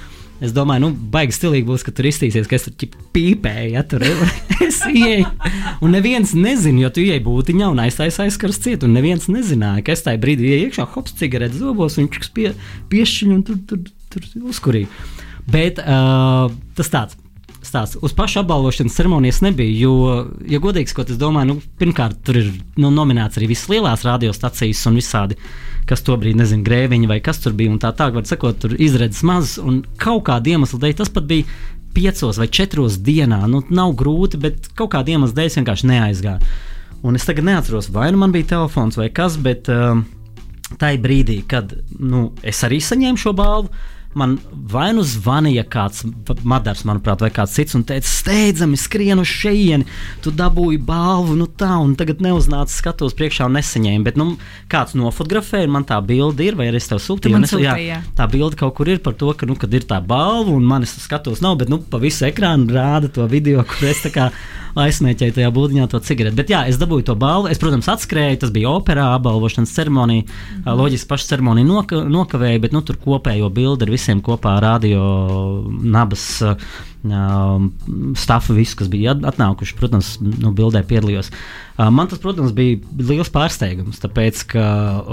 [0.42, 4.02] Es domāju, nu, baigi stilīgi būs, ka tur iztīsies, ka es tur pīpēju, ja tur
[4.66, 5.28] es ieeju.
[5.84, 9.94] Un neviens nezina, jo tu ieeji būtiņā un aiztais aizskars ciet, un neviens nezināja, ka
[9.94, 12.50] es tajā brīdī ieeju iekšā, hops, cigaretes zobos, un viņš pie,
[12.90, 14.90] piešķiņu un tur, tur, tur uzkurīja.
[15.54, 17.18] Bet uh, tas tāds
[17.74, 17.98] stāsts.
[18.02, 19.74] Uz pašu apbalvošanas ceremonijas nebija.
[19.82, 19.94] Jo,
[20.48, 24.84] ja godīgi sakot, es domāju, nu, pirmkārt, tur ir nu, nominēts arī visas lielās radiostacijas
[24.90, 25.38] un visādi,
[25.88, 27.74] kas tobrīd, nezinu, grēviņi vai kas tur bija.
[27.82, 31.48] Tā tā, var sakot, tur izredzes mazas un kaut kāda iemesla dēļ tas pat bija.
[31.94, 36.54] Piecos vai četros dienā, nu, nav grūti, bet kaut kāda iemesla dēļ es vienkārši neaizgāju.
[37.06, 40.00] Un es tagad neatceros, vai nu man bija telefons vai kas, bet uh,
[40.80, 41.70] tajā brīdī, kad
[42.00, 43.70] nu, es arī saņēmu šo balvu,
[44.18, 46.04] man vai nu zvanīja kāds
[46.46, 49.86] madars, manuprāt, vai kāds cits, un teica, steidzami skrien uz šejieni,
[50.24, 54.06] tu dabūji balvu, nu tā, un tagad neuznāca skatos priekšā un nesaņēma.
[54.06, 54.34] Bet, nu,
[54.72, 58.00] kāds nofotografēja, man tā bilde ir, vai arī es tev sūtīju, man es, jā, jā.
[58.18, 60.96] tā bilde kaut kur ir par to, ka, nu, kad ir tā balva, un manis
[61.04, 64.30] skatos nav, bet, nu, pa visu ekrānu rāda to video, kur es tā kā
[64.80, 66.36] aizsmēķēju tajā būdiņā to cigareti.
[66.38, 67.50] Bet, jā, es dabūju to balvu.
[67.52, 70.24] Es, protams, atskrēju, tas bija operā, apbalvošanas ceremonija.
[70.24, 70.78] Mm -hmm.
[70.80, 75.04] Loģiski, paša ceremonija noka, nokavēja, bet nu, tur kopējo bildi ar visiem kopā radio
[75.80, 76.26] nabas.
[76.44, 76.74] Uh,
[78.16, 81.28] Stāfu, visu, kas bija atnākuši, protams, nu, bildē piedalījos.
[81.76, 84.62] Uh, man tas, protams, bija liels pārsteigums, tāpēc, ka,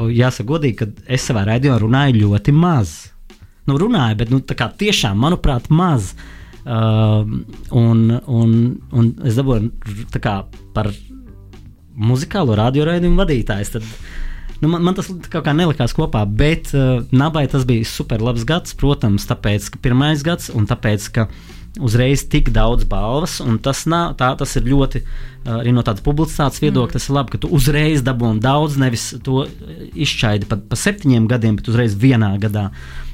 [0.08, 2.94] jāsaka, godīgi, ka es savā raidījumā runāju ļoti maz.
[3.68, 6.14] Nu, runāju, bet nu, tiešām, manuprāt, maz.
[6.62, 7.28] Uh,
[7.76, 8.56] un, un,
[8.96, 9.74] un es dabūju
[10.72, 10.94] par
[11.92, 13.76] muzikālo radioraidījumu vadītājs.
[13.76, 13.92] Tad,
[14.62, 18.46] nu, man, man tas kaut kā nelikās kopā, bet uh, Nabai tas bija super labs
[18.48, 21.28] gads, protams, tāpēc, ka pirmais gads un tāpēc, ka
[21.80, 26.04] uzreiz tik daudz balvas, un tas, nav, tā, tas ir ļoti uh, arī no tādas
[26.06, 26.92] publicitātes viedokļa.
[26.92, 26.98] Mm.
[26.98, 29.46] Tas ir labi, ka tu uzreiz dabūji daudz, nevis to
[29.96, 32.70] izšķaidi pa, pa septiņiem gadiem, bet uzreiz vienā gadā.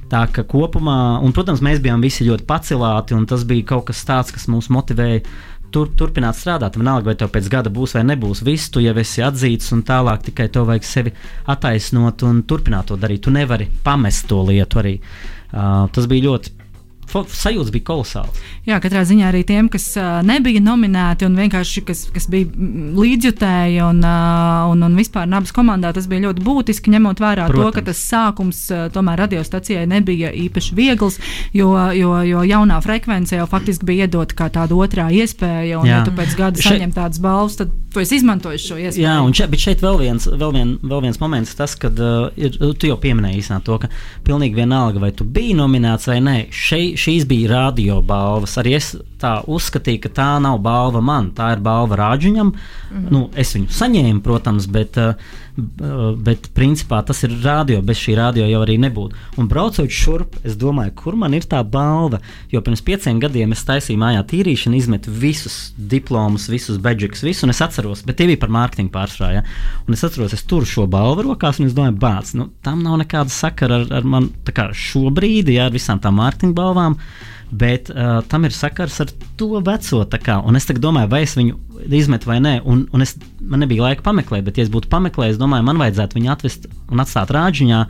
[0.08, 4.06] Tā ka kopumā, un, protams, mēs bijām visi ļoti pacelāti, un tas bija kaut kas
[4.08, 5.26] tāds, kas mūs motivēja
[5.74, 6.78] tur, turpināt strādāt.
[6.80, 10.28] Vienalga, vai tev pēc gada būs vai nebūs, viss tu jau esi atzīts, un tālāk
[10.30, 11.16] tikai to vajag sevi
[11.54, 13.26] attaisnot un turpināt to darīt.
[13.28, 14.98] Tu nevari pamest to lietu arī.
[15.48, 16.67] Uh, tas bija ļoti
[17.08, 18.32] sajūta bija kolosāla.
[18.68, 22.50] Jā, katrā ziņā arī tiem, kas uh, nebija nominēti un vienkārši kas, kas bija
[22.98, 27.64] līdzjutēji un, uh, un, un vispār nabas komandā, tas bija ļoti būtiski ņemot vērā Protams.
[27.64, 31.20] to, ka tas sākums uh, tomēr radiostacijai nebija īpaši viegls,
[31.56, 36.02] jo, jo, jo jaunā frekvence jau faktiski bija iedota kā tāda otrā iespēja, un Jā.
[36.02, 36.76] ja tu pēc gada šeit...
[36.76, 39.06] saņem tādas balvas, tad tu esi izmantojis šo iespēju.
[39.06, 42.60] Jā, un šeit, šeit vēl viens, vēl, vien, vēl viens moments, tas, kad uh, ir,
[42.60, 43.92] tu jau pieminēji īstenībā to, ka
[44.28, 48.58] pilnīgi vienalga, vai tu biji nominēts vai nē, šeit šīs bija radio balvas.
[48.62, 48.92] Arī es
[49.22, 52.48] tā uzskatīju, ka tā nav balva man, tā ir balva Rāģiņam.
[52.48, 53.12] Mm -hmm.
[53.12, 55.14] nu, es viņu saņēmu, protams, bet, uh,
[56.16, 57.82] bet principā tas ir radio.
[57.82, 59.16] Bez šī radio jau arī nebūtu.
[59.38, 62.20] Un braucot šurp, es domāju, kur man ir tā balva.
[62.52, 67.46] Jo pirms pieciem gadiem es taisīju mājā tīrīšanu, izmetu visus diplomus, visus bedžekus, visu.
[67.46, 69.34] Un es atceros, bet tie bija par mārketinga pārsvarā.
[69.34, 69.44] Ja?
[69.88, 72.98] Un es atceros, es turu šo balvu rokās, un es domāju, bāc, nu, tam nav
[72.98, 74.30] nekāda sakara ar, ar mani
[74.74, 76.98] šobrīd, ja ar visām tām mārketinga balvām
[77.52, 80.02] bet uh, tam ir sakars ar to veco.
[80.24, 81.56] Kā, un es domāju, vai es viņu
[81.94, 85.40] izmetu vai nē, un, un es, man nebija laika pameklēt, bet, ja es būtu pameklējis,
[85.40, 87.86] domāju, man vajadzētu viņu atvest un atstāt rāģiņā.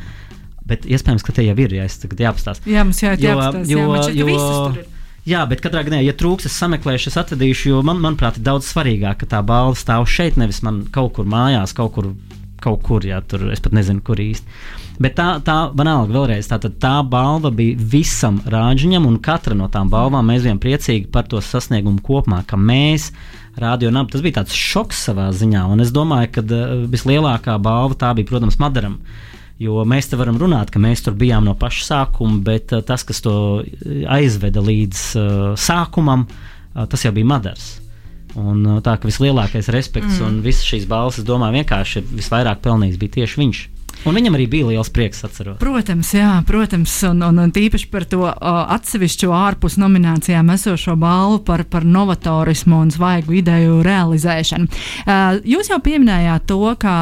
[0.68, 2.68] Bet iespējams, ka te jau ir, ja es tagad jāpastāsta.
[2.68, 3.64] Jā, mums jāpastāsta.
[3.72, 4.88] Jo, jā, jo, jo,
[5.28, 8.70] Jā, bet katrā gadījumā, ja trūks, es sameklēšu, es atradīšu, jo man, manuprāt, ir daudz
[8.70, 12.14] svarīgāk, ka tā balva stāv šeit, nevis man kaut kur mājās, kaut kur,
[12.62, 14.60] kaut kur jā, tur es pat nezinu, kur īsti.
[15.03, 19.91] Bet tā, tā vienalga, vēlreiz, tā, tā balva bija visam rāģiņam, un katra no tām
[19.93, 23.12] balvām mēs bijām priecīgi par to sasniegumu kopumā, ka mēs
[23.58, 24.12] Nabu.
[24.12, 28.30] Tas bija tāds šoks savā ziņā, un es domāju, ka uh, vislielākā balva tā bija,
[28.30, 28.99] protams, Madaram.
[29.58, 33.01] Jo mēs te varam runāt, ka mēs tur bijām no paša sākuma, bet uh, tas,
[33.01, 33.64] kas to
[34.05, 37.87] aizveda līdz uh, sākumam, uh, tas jau bija Madars.
[38.38, 40.28] Un, uh, tā kā vislielākais respekts mm.
[40.28, 43.64] un visas šīs balvas, es domāju, vienkārši visvairāk pelnījis bija tieši viņš.
[44.06, 45.58] Un viņam arī bija liels prieks, atceros.
[45.62, 51.41] Protams, jā, protams, un, un, un tīpaši par to uh, atsevišķo ārpus nominācijām esošo balvu
[51.48, 54.70] par, par novatorismu un svaigu ideju realizēšanu.
[54.70, 56.93] Uh, jūs jau pieminējāt to, ka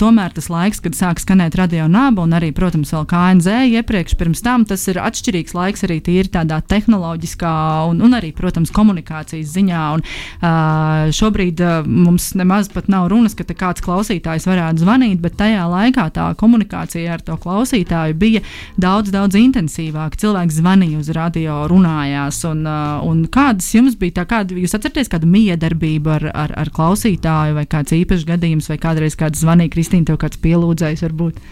[0.00, 4.42] tomēr tas laiks, kad sāk skanēt radio naba un arī, protams, vēl KNZ iepriekš pirms
[4.44, 7.54] tam, tas ir atšķirīgs laiks arī tīri tādā tehnoloģiskā
[7.92, 9.84] un, un arī, protams, komunikācijas ziņā.
[9.98, 10.06] Un,
[10.40, 15.68] uh, šobrīd uh, mums nemaz pat nav runas, ka kāds klausītājs varētu zvanīt, bet tajā
[15.70, 18.42] laikā tā komunikācija ar to klausītāju bija
[18.80, 20.20] daudz, daudz intensīvāka.
[20.22, 22.40] Cilvēks zvanīja uz radio, runājās.
[22.48, 26.72] Un, uh, un kādas jums bija tā, kāda jūs atceraties, kāda miedarbība ar, ar, ar
[26.74, 31.42] klausītāju, vai kāds īpašs gadījums, vai kādreiz kāds zvanīja Kristīna, tev kāds pielūdzējs varbūt?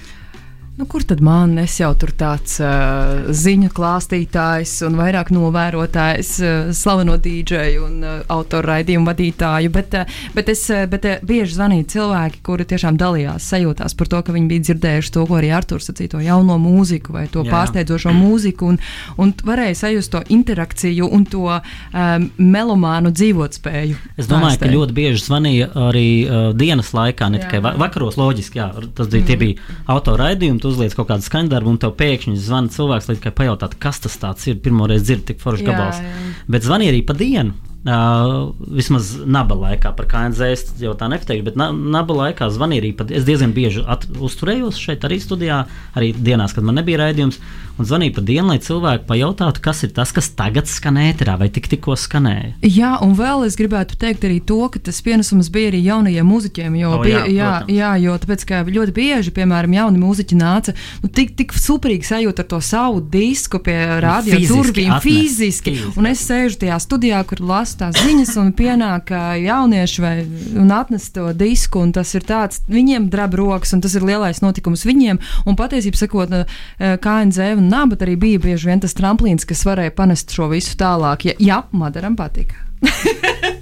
[0.76, 1.54] Nu, kur tad man?
[1.56, 8.18] Es jau tur tāds uh, ziņu klāstītājs un vairāk novērotājs, uh, slaveno dīdžeju un uh,
[8.34, 9.70] autoru raidījumu vadītāju.
[9.72, 14.10] Bet, uh, bet es uh, bet, uh, bieži zvanīju cilvēki, kuri tiešām dalījās sajūtās par
[14.12, 17.46] to, ka viņi bija dzirdējuši to, ko arī Arthurs sacīja, to jauno mūziku vai to
[17.46, 17.54] Jā.
[17.54, 18.74] pārsteidzošo mūziku.
[18.74, 18.78] Un,
[19.16, 23.96] un varēja sajust to interakciju un to um, melomānu dzīvotspēju.
[24.20, 24.74] Es domāju, ka ārstē.
[24.76, 27.48] ļoti bieži zvanīja arī uh, dienas laikā, ne Jā.
[27.48, 28.20] tikai va vakaros.
[28.20, 32.40] Loģiski, jā, tas bija, tie bija autoraidījumi, tu uzliec kaut kādu skaņdarbu, un tev pēkšņi
[32.42, 34.18] zvana cilvēks, lai tikai pajautātu, kas tas
[34.50, 34.58] ir.
[34.64, 36.02] Pirmo reizi dzird tik foršs gabals.
[36.02, 36.26] jā.
[36.50, 37.54] Bet zvanīja arī pa dienu.
[37.86, 42.82] Uh, vismaz naba laikā, par KNZ es jau tā nepateikšu, bet na, naba laikā zvanīja
[42.82, 42.90] arī.
[42.98, 45.60] Pat, es diezgan bieži at, uzturējos šeit, arī studijā,
[45.94, 47.38] arī dienās, kad man nebija raidījums.
[47.76, 51.50] Un zvanīja pa dienu, lai cilvēki pajautātu, kas ir tas, kas tagad skan ēterā vai
[51.52, 52.54] tik, tikko skanēja.
[52.64, 56.78] Jā, un vēl es gribētu teikt arī to, ka tas pienesums bija arī jaunajiem mūziķiem.
[56.80, 57.76] Jo, O, bija, jā, jā, protams.
[57.76, 60.72] jā, jo tāpēc, ka ļoti bieži, piemēram, jauni mūziķi nāca
[61.04, 65.04] nu, tik, tik superīgi sajūta ar to savu disku pie radio fiziski durvīm, atnest.
[65.10, 65.76] fiziski.
[65.76, 66.00] Fiziski.
[66.00, 69.12] Un es sēžu tajā studijā, kur lasu tās ziņas, un pienāk
[69.42, 70.14] jaunieši vai,
[70.58, 74.86] un atnes to disku, tas ir tāds, viņiem drab rokas, un tas ir lielais notikums
[74.88, 75.20] viņiem.
[75.46, 76.34] Un patiesībā sakot,
[76.78, 81.30] KNZ un Nābat arī bija bieži vien tas tramplīns, kas varēja panest šo visu tālāk.
[81.30, 82.62] Ja, jā, Madaram patika.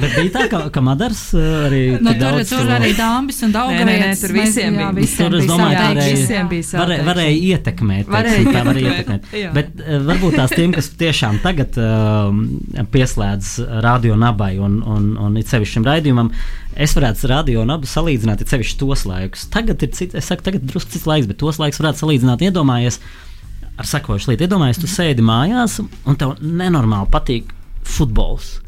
[0.00, 3.40] Bet bija tā, ka, ka Madars uh, arī Nu, tur, daudz tur to- arī dāmas
[3.46, 4.90] un Nē, nē, nē, daudz tur visiem bija.
[4.96, 6.44] Visiem Tur es domāju, ka varēja,
[6.80, 8.10] varēja, varēja ietekmēt.
[8.10, 9.52] Varēja teiksim, tā varēja ietekmēt, jā.
[9.56, 13.52] Bet uh, varbūt tās tiem, kas tiešām tagad uh, pieslēdz
[13.86, 16.30] radio nabai un, un, un it sevišķi šim raidījumam,
[16.80, 19.48] es varētu radio nabu salīdzināt it sevišķi tos laikus.
[19.52, 22.44] Tagad ir cits, es saku, tagad drusku cits laiks, bet tos laikus varētu salīdzināt.
[22.48, 23.00] Iedomājies
[23.80, 24.44] ar sekojušu lietu.
[24.48, 27.54] Iedomājies, tu sēdi mājās un tev nenormāli patīk
[27.90, 28.58] futbols.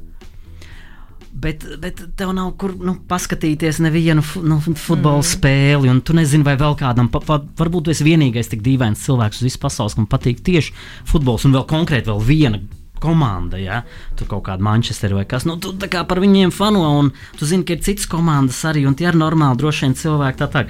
[1.42, 5.26] Bet, bet tev nav kur nu, paskatīties nevienu nu, futbola mm.
[5.26, 9.02] spēli, un tu nezini, vai vēl kādam, pa, pa, varbūt tu esi vienīgais tik dīvains
[9.02, 10.76] cilvēks uz visas pasaules, kam patīk tieši
[11.10, 12.62] futbols, un vēl konkrēti vēl viena
[13.02, 13.82] komanda, ja
[14.18, 15.46] tur kaut kāda Manchester vai kas.
[15.48, 18.86] Nu, tu tā kā par viņiem fano, un tu zini, ka ir citas komandas arī,
[18.86, 20.68] un tie ir normāli, droši vien cilvēki tā tā.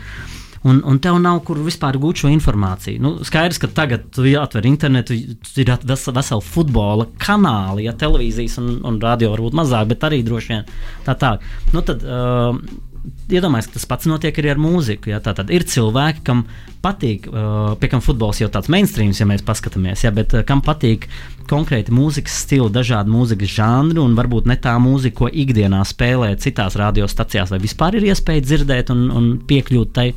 [0.63, 3.03] Un, un tev nav kur vispār gūt šo informāciju.
[3.03, 5.17] Nu, skaidrs, ka tagad tu atver internetu,
[5.49, 10.55] tur ir vesela futbola kanāli, ja televīzijas un, un radio varbūt mazāk, bet arī droši
[10.55, 10.71] vien
[11.07, 11.33] tā tā.
[11.75, 12.55] Nu, tad, uh,
[13.03, 15.11] Iedomājieties, ka tas pats notiek arī ar mūziku.
[15.11, 15.19] Ja?
[15.25, 16.45] Tātad ir cilvēki, kam
[16.85, 20.13] patīk, uh, pie kam futbols jau tāds mainstreams, ja mēs paskatāmies, ja?
[20.15, 21.09] bet uh, kam patīk
[21.51, 26.79] konkrēti mūzikas stili, dažādi mūzikas žanri un varbūt ne tā mūzika, ko ikdienā spēlē citās
[26.79, 30.13] radiostacijās, vai vispār ir iespēja dzirdēt un, un piekļūt tai.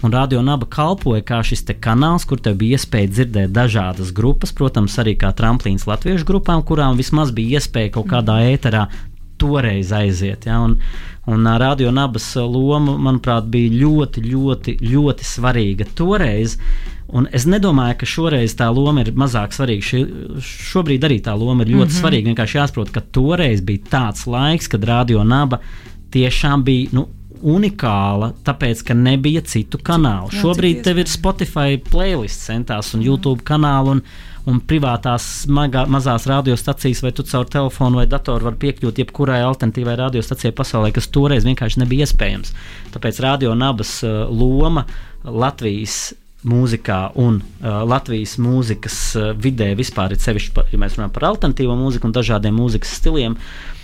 [0.00, 4.96] Un radio naba kalpoja kā šis kanāls, kur tev bija iespēja dzirdēt dažādas grupas, protams,
[5.02, 8.86] arī kā tramplīns latviešu grupām, kurām vismaz bija iespēja kaut kādā ēterā
[9.40, 10.46] toreiz aiziet.
[10.46, 10.60] Ja?
[10.66, 10.76] Un,
[11.30, 16.58] un radio nabas loma, manuprāt, bija ļoti, ļoti, ļoti svarīga toreiz.
[17.10, 19.86] Un es nedomāju, ka šoreiz tā loma ir mazāk svarīga.
[19.86, 20.02] Ši,
[20.70, 22.00] šobrīd arī tā loma ir ļoti mm -hmm.
[22.00, 22.30] svarīga.
[22.30, 25.58] Vienkārši jāsaprot, ka toreiz bija tāds laiks, kad radio naba
[26.10, 26.88] tiešām bija.
[26.92, 27.08] Nu,
[27.40, 30.28] Unikāla, tāpēc, ka nebija citu kanālu.
[30.28, 34.02] Jā, Šobrīd cik tev ir Spotify playlists, centās un YouTube kanāli, un,
[34.48, 39.98] un privātās magā, mazās radiostacijas, vai tu caur telefonu vai datoru vari piekļūt jebkurai alternatīvai
[40.00, 42.54] radiostacijai pasaulē, kas toreiz vienkārši nebija iespējams.
[42.94, 44.86] Tāpēc radio nabas uh, loma
[45.24, 46.14] Latvijas
[46.48, 51.76] mūzikā un uh, Latvijas mūzikas uh, vidē vispār ir sevišķi, ja mēs runājam par alternatīvo
[51.76, 53.36] mūziku un dažādiem mūzikas stiliem.
[53.36, 53.76] Uh,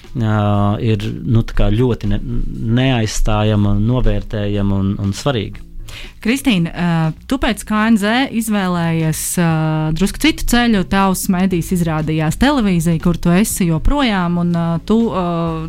[0.81, 2.19] ir nu, ļoti ne,
[2.79, 5.61] neaizstājama, novērtējama un, un svarīga.
[6.27, 9.49] Kristīna, uh, tu pēc KNZ izvēlējies uh,
[9.95, 10.83] drusku citu ceļu.
[10.91, 14.99] Tavs mēdījis izrādījās televīzija, kur tu esi joprojām, un uh, tu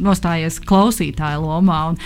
[0.02, 1.78] nostājies klausītāja lomā.
[1.92, 2.00] Un,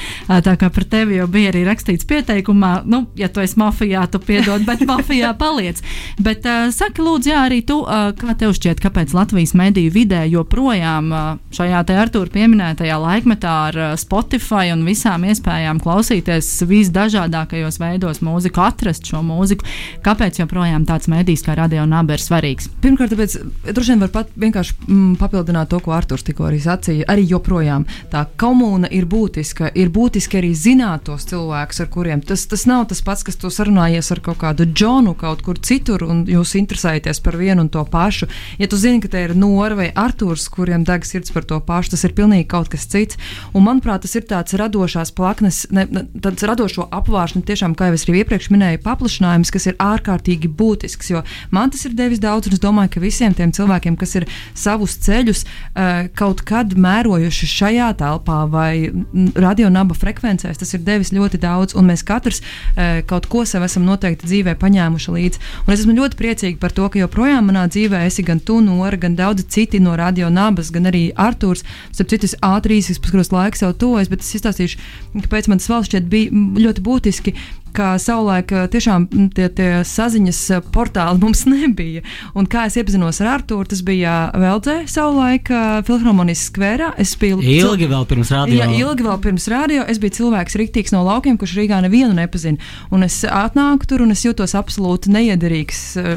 [0.43, 4.19] tā kā par tevi jau bija arī rakstīts pieteikumā, nu, ja tu esi mafijā, tu
[4.23, 5.79] piedod, bet mafijā paliec.
[6.21, 6.45] Bet
[6.75, 11.11] saki, lūdzu, jā, arī tu, kā tev šķiet, kāpēc Latvijas mediju vidē joprojām
[11.55, 19.07] šajā te Artūra pieminētajā laikmetā ar Spotify un visām iespējām klausīties visdažādākajos veidos mūziku, atrast
[19.07, 19.67] šo mūziku.
[20.05, 22.69] Kāpēc joprojām tāds mēdījis kā radio naba ir svarīgs?
[22.81, 23.37] Pirmkārt, tāpēc
[23.69, 27.07] droši vien var pat vienkārši mm, papildināt to, ko Arthurs tikko arī sacīja.
[27.11, 29.71] Arī joprojām tā komūna ir būtiska.
[29.77, 33.51] Ir būtiski arī zināt tos cilvēkus, ar kuriem tas, tas nav tas pats, kas tu
[33.53, 37.83] sarunājies ar kaut kādu džonu kaut kur citur, un jūs interesējaties par vienu un to
[37.85, 38.29] pašu.
[38.61, 41.93] Ja tu zini, ka te ir Nora vai Arthurs, kuriem deg sirds par to pašu,
[41.95, 43.19] tas ir pilnīgi kaut kas cits.
[43.53, 45.85] Un, manuprāt, tas ir tāds radošās plaknes, ne,
[46.23, 51.11] tāds radošo apvāršņu, tiešām, kā jau es arī iepriekš minēju, paplašinājums, kas ir ārkārtīgi būtisks.
[51.53, 54.27] Man tas ir devis daudz, un es domāju, ka visiem tiem cilvēkiem, kas ir
[54.57, 61.13] savus ceļus uh, kaut kad mērojuši šajā telpā vai mm, radionaba frekvencēs, tas ir devis
[61.15, 65.43] ļoti daudz, un mēs katrs uh, kaut ko sev esam noteikti dzīvē paņēmuši līdzi.
[65.65, 68.97] Un es esmu ļoti priecīga par to, ka joprojām manā dzīvē esi gan tu, Nora,
[69.01, 71.65] gan daudzi citi no radionabas, gan arī Artūrs.
[71.91, 72.29] Starp citu,
[72.71, 74.79] īsi, kuros laiks jau tuvojas, bet es izstāstīšu,
[75.17, 77.35] kāpēc man tas vēl šķiet bija mm, ļoti būtiski
[77.75, 82.03] ka savulaik eh, tiešām mm, tie, tie saziņas eh, portāli mums nebija.
[82.37, 86.91] Un kā es iepazinos ar Arthuru, tas bija Veldzē, savulaik eh, Filharmonijas skverā.
[87.01, 88.59] Es biju Ilgi vēl pirms rādio.
[88.59, 89.85] Jā, ilgi vēl pirms rādio.
[89.91, 92.61] Es biju cilvēks rīktīgs no laukiem, kurš Rīgā nevienu nepazina.
[92.93, 96.11] Un es atnāku tur un es jūtos absolūti neiederīgs uh,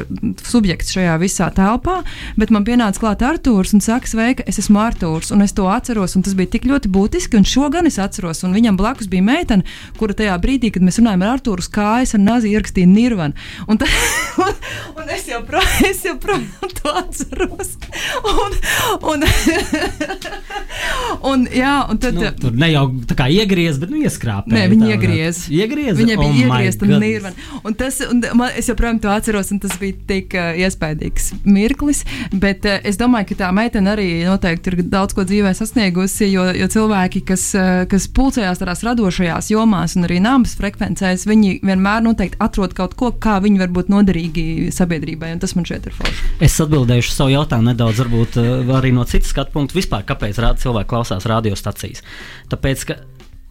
[0.45, 2.01] subjekts šajā visā telpā.
[2.39, 5.31] Bet man pienāca klāt Arthurs un saka, sveika, es esmu Arthurs.
[5.35, 7.39] Un es to atceros, un tas bija tik ļoti būtiski.
[7.39, 8.43] Un šo gan es atceros.
[8.45, 9.65] Un viņam blakus bija meitene,
[9.99, 13.35] kura tajā brīdī, kad mēs runājam ar Arthuru, Arthurs kājas ar nazi ierakstīja Nirvana.
[13.69, 13.85] Un, ta,
[14.45, 14.55] un,
[14.97, 17.75] un es joprojām, joprojām to atceros.
[18.25, 18.55] Un,
[19.11, 19.25] un,
[21.31, 24.55] un, jā, un tad, Nu, tur ne jau tā kā iegriez, bet nu, ieskrāpē.
[24.55, 25.41] Nē, viņi iegriez.
[25.53, 25.99] Iegriez.
[25.99, 27.61] Viņa bija oh iegriezta nirvana.
[27.67, 32.01] Un tas, un man, es joprojām to atceros, un tas bija tik uh, iespaidīgs mirklis.
[32.33, 36.47] Bet uh, es domāju, ka tā meitene arī noteikti ir daudz ko dzīvē sasniegusi, jo,
[36.57, 42.03] jo cilvēki, kas, uh, kas pulcējās tādās radošajās jomās un arī nāmas frekvencēs, viņi vienmēr
[42.05, 46.31] noteikti atrod kaut ko, kā viņi var būt noderīgi sabiedrībai, tas man šeit ir forši.
[46.45, 49.77] Es atbildēšu savu jautājumu nedaudz, varbūt eh, arī no citas skatu punkta.
[49.77, 52.05] Vispār, kāpēc cilvēki klausās radiostacijas?
[52.51, 52.97] Tāpēc, ka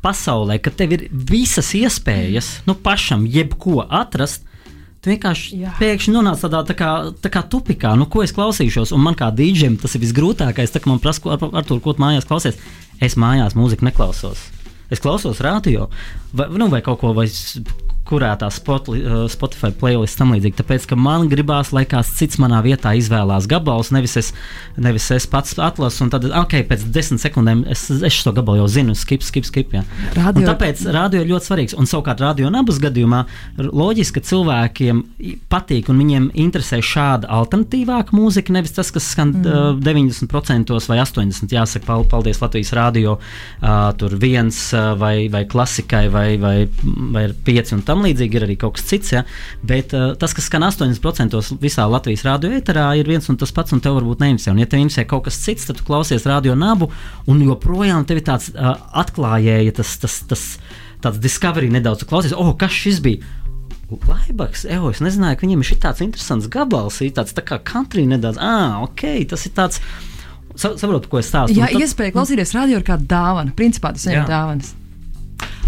[0.05, 4.49] pasaulē, ka tev ir visas iespējas, nu, pašam jebko atrast.
[5.05, 5.71] Tu vienkārši Jā.
[5.77, 8.95] pēkšņi nonāc tādā tā kā, tā kā tupikā, nu, ko es klausīšos.
[8.97, 10.73] Un man kā dīdžiem tas ir visgrūtākais.
[10.73, 12.57] Tā, man prasa, ar, ar to, ko mājās klausies.
[13.05, 14.54] Es mājās mūziku neklausos.
[14.91, 15.89] Es klausos radio.
[16.33, 17.29] Vai, nu, vai kaut ko, vai
[18.05, 20.59] kurā tā spotli, uh, Spotify playlist tam līdzīgi.
[20.61, 24.33] Tāpēc, ka man gribās, lai kāds cits manā vietā izvēlās gabalus, nevis es,
[24.77, 28.69] nevis es pats atlasu, un tad, ok, pēc desmit sekundēm es, es šo gabalu jau
[28.77, 29.73] zinu, skip, skip, skip.
[29.73, 29.85] Jā.
[30.19, 31.77] Radio- Un tāpēc radio ir ļoti svarīgs.
[31.81, 33.23] Un savukārt, radio nabas gadījumā
[33.59, 35.01] loģiski, ka cilvēkiem
[35.53, 39.49] patīk un viņiem interesē šāda alternatīvāka mūzika, nevis tas, kas skan mm.
[39.49, 41.55] uh, 90% vai 80%.
[41.55, 46.57] Jāsaka, pal- paldies Latvijas radio, uh, tur viens uh, vai, vai klasikai vai, vai,
[47.15, 49.15] vai pieci un tam līdzīgi ir arī kaut kas cits.
[49.15, 49.25] Ja?
[49.63, 53.75] Bet uh, tas, kas skan 80% visā Latvijas radio ēterā, ir viens un tas pats,
[53.77, 54.53] un tev varbūt neinteresē.
[54.55, 56.91] Un, ja tev interesē kaut kas cits, tad tu klausies radio nabu,
[57.31, 58.75] un joprojām tev ir tāds uh,
[59.05, 60.45] atklājēja, tas, tas, tas
[61.05, 63.33] tāds discovery nedaudz klausies, oh, kas šis bija.
[63.95, 67.61] Laibaks, evo, es nezināju, ka viņam ir šī tāds interesants gabals, ir tāds tā kā
[67.63, 68.41] country nedaudz.
[68.43, 69.79] Ah, ok, tas ir tāds.
[70.59, 71.59] Sa saprotu, ko es stāstu.
[71.59, 73.55] Jā, tad- iespēja klausīties radio ir kā dāvana.
[73.55, 74.73] Principā tas ir dāvanas.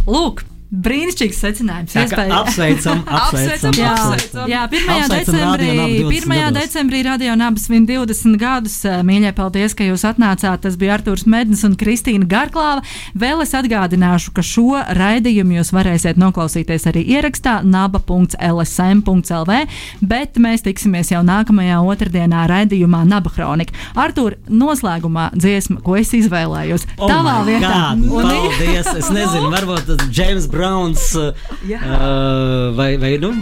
[0.07, 1.93] Lūk, brīnišķīgs secinājums.
[1.97, 4.47] Iespēja- apsveicam, apsveicam, Jā, apsveicam.
[4.51, 4.89] jā 1.
[4.97, 6.37] Apsveicam decembrī, Radio Nabu 20 1.
[6.41, 6.63] gados.
[6.63, 8.77] decembrī Radio Nabas svin 20 gadus.
[8.85, 10.59] Eh, Mīļie, paldies, ka jūs atnācāt.
[10.67, 12.83] Tas bija Artūrs Mednis un Kristīna Garklāva.
[13.15, 17.61] Vēl es atgādināšu, ka šo raidījumu jūs varēsiet noklausīties arī ierakstā
[18.47, 19.53] naba.lsm.lv,
[20.03, 23.73] bet mēs tiksimies jau nākamajā otrdienā raidījumā Naba Kronika.
[23.99, 26.87] Artūr, noslēgumā dziesma, ko es izvēlējos.
[26.99, 27.95] Oh Tavā vietā.
[28.03, 28.91] God, paldies!
[28.97, 31.31] Es nezinu, varbūt tas James Browns uh,
[31.69, 31.81] Jā.
[31.85, 33.33] uh, vai, vai nu.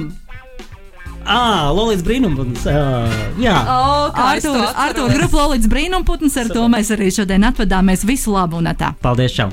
[1.24, 2.66] Ah, Lorijas brīnums.
[2.68, 3.08] Uh,
[3.40, 8.04] jā, Oh, Artūrs, Artūrs, grupa Lolīts Brīnumputns, ar to mēs arī šodien atvadāmies.
[8.04, 8.92] Visu labu un tā!
[9.00, 9.32] paldies!
[9.32, 9.48] Čau!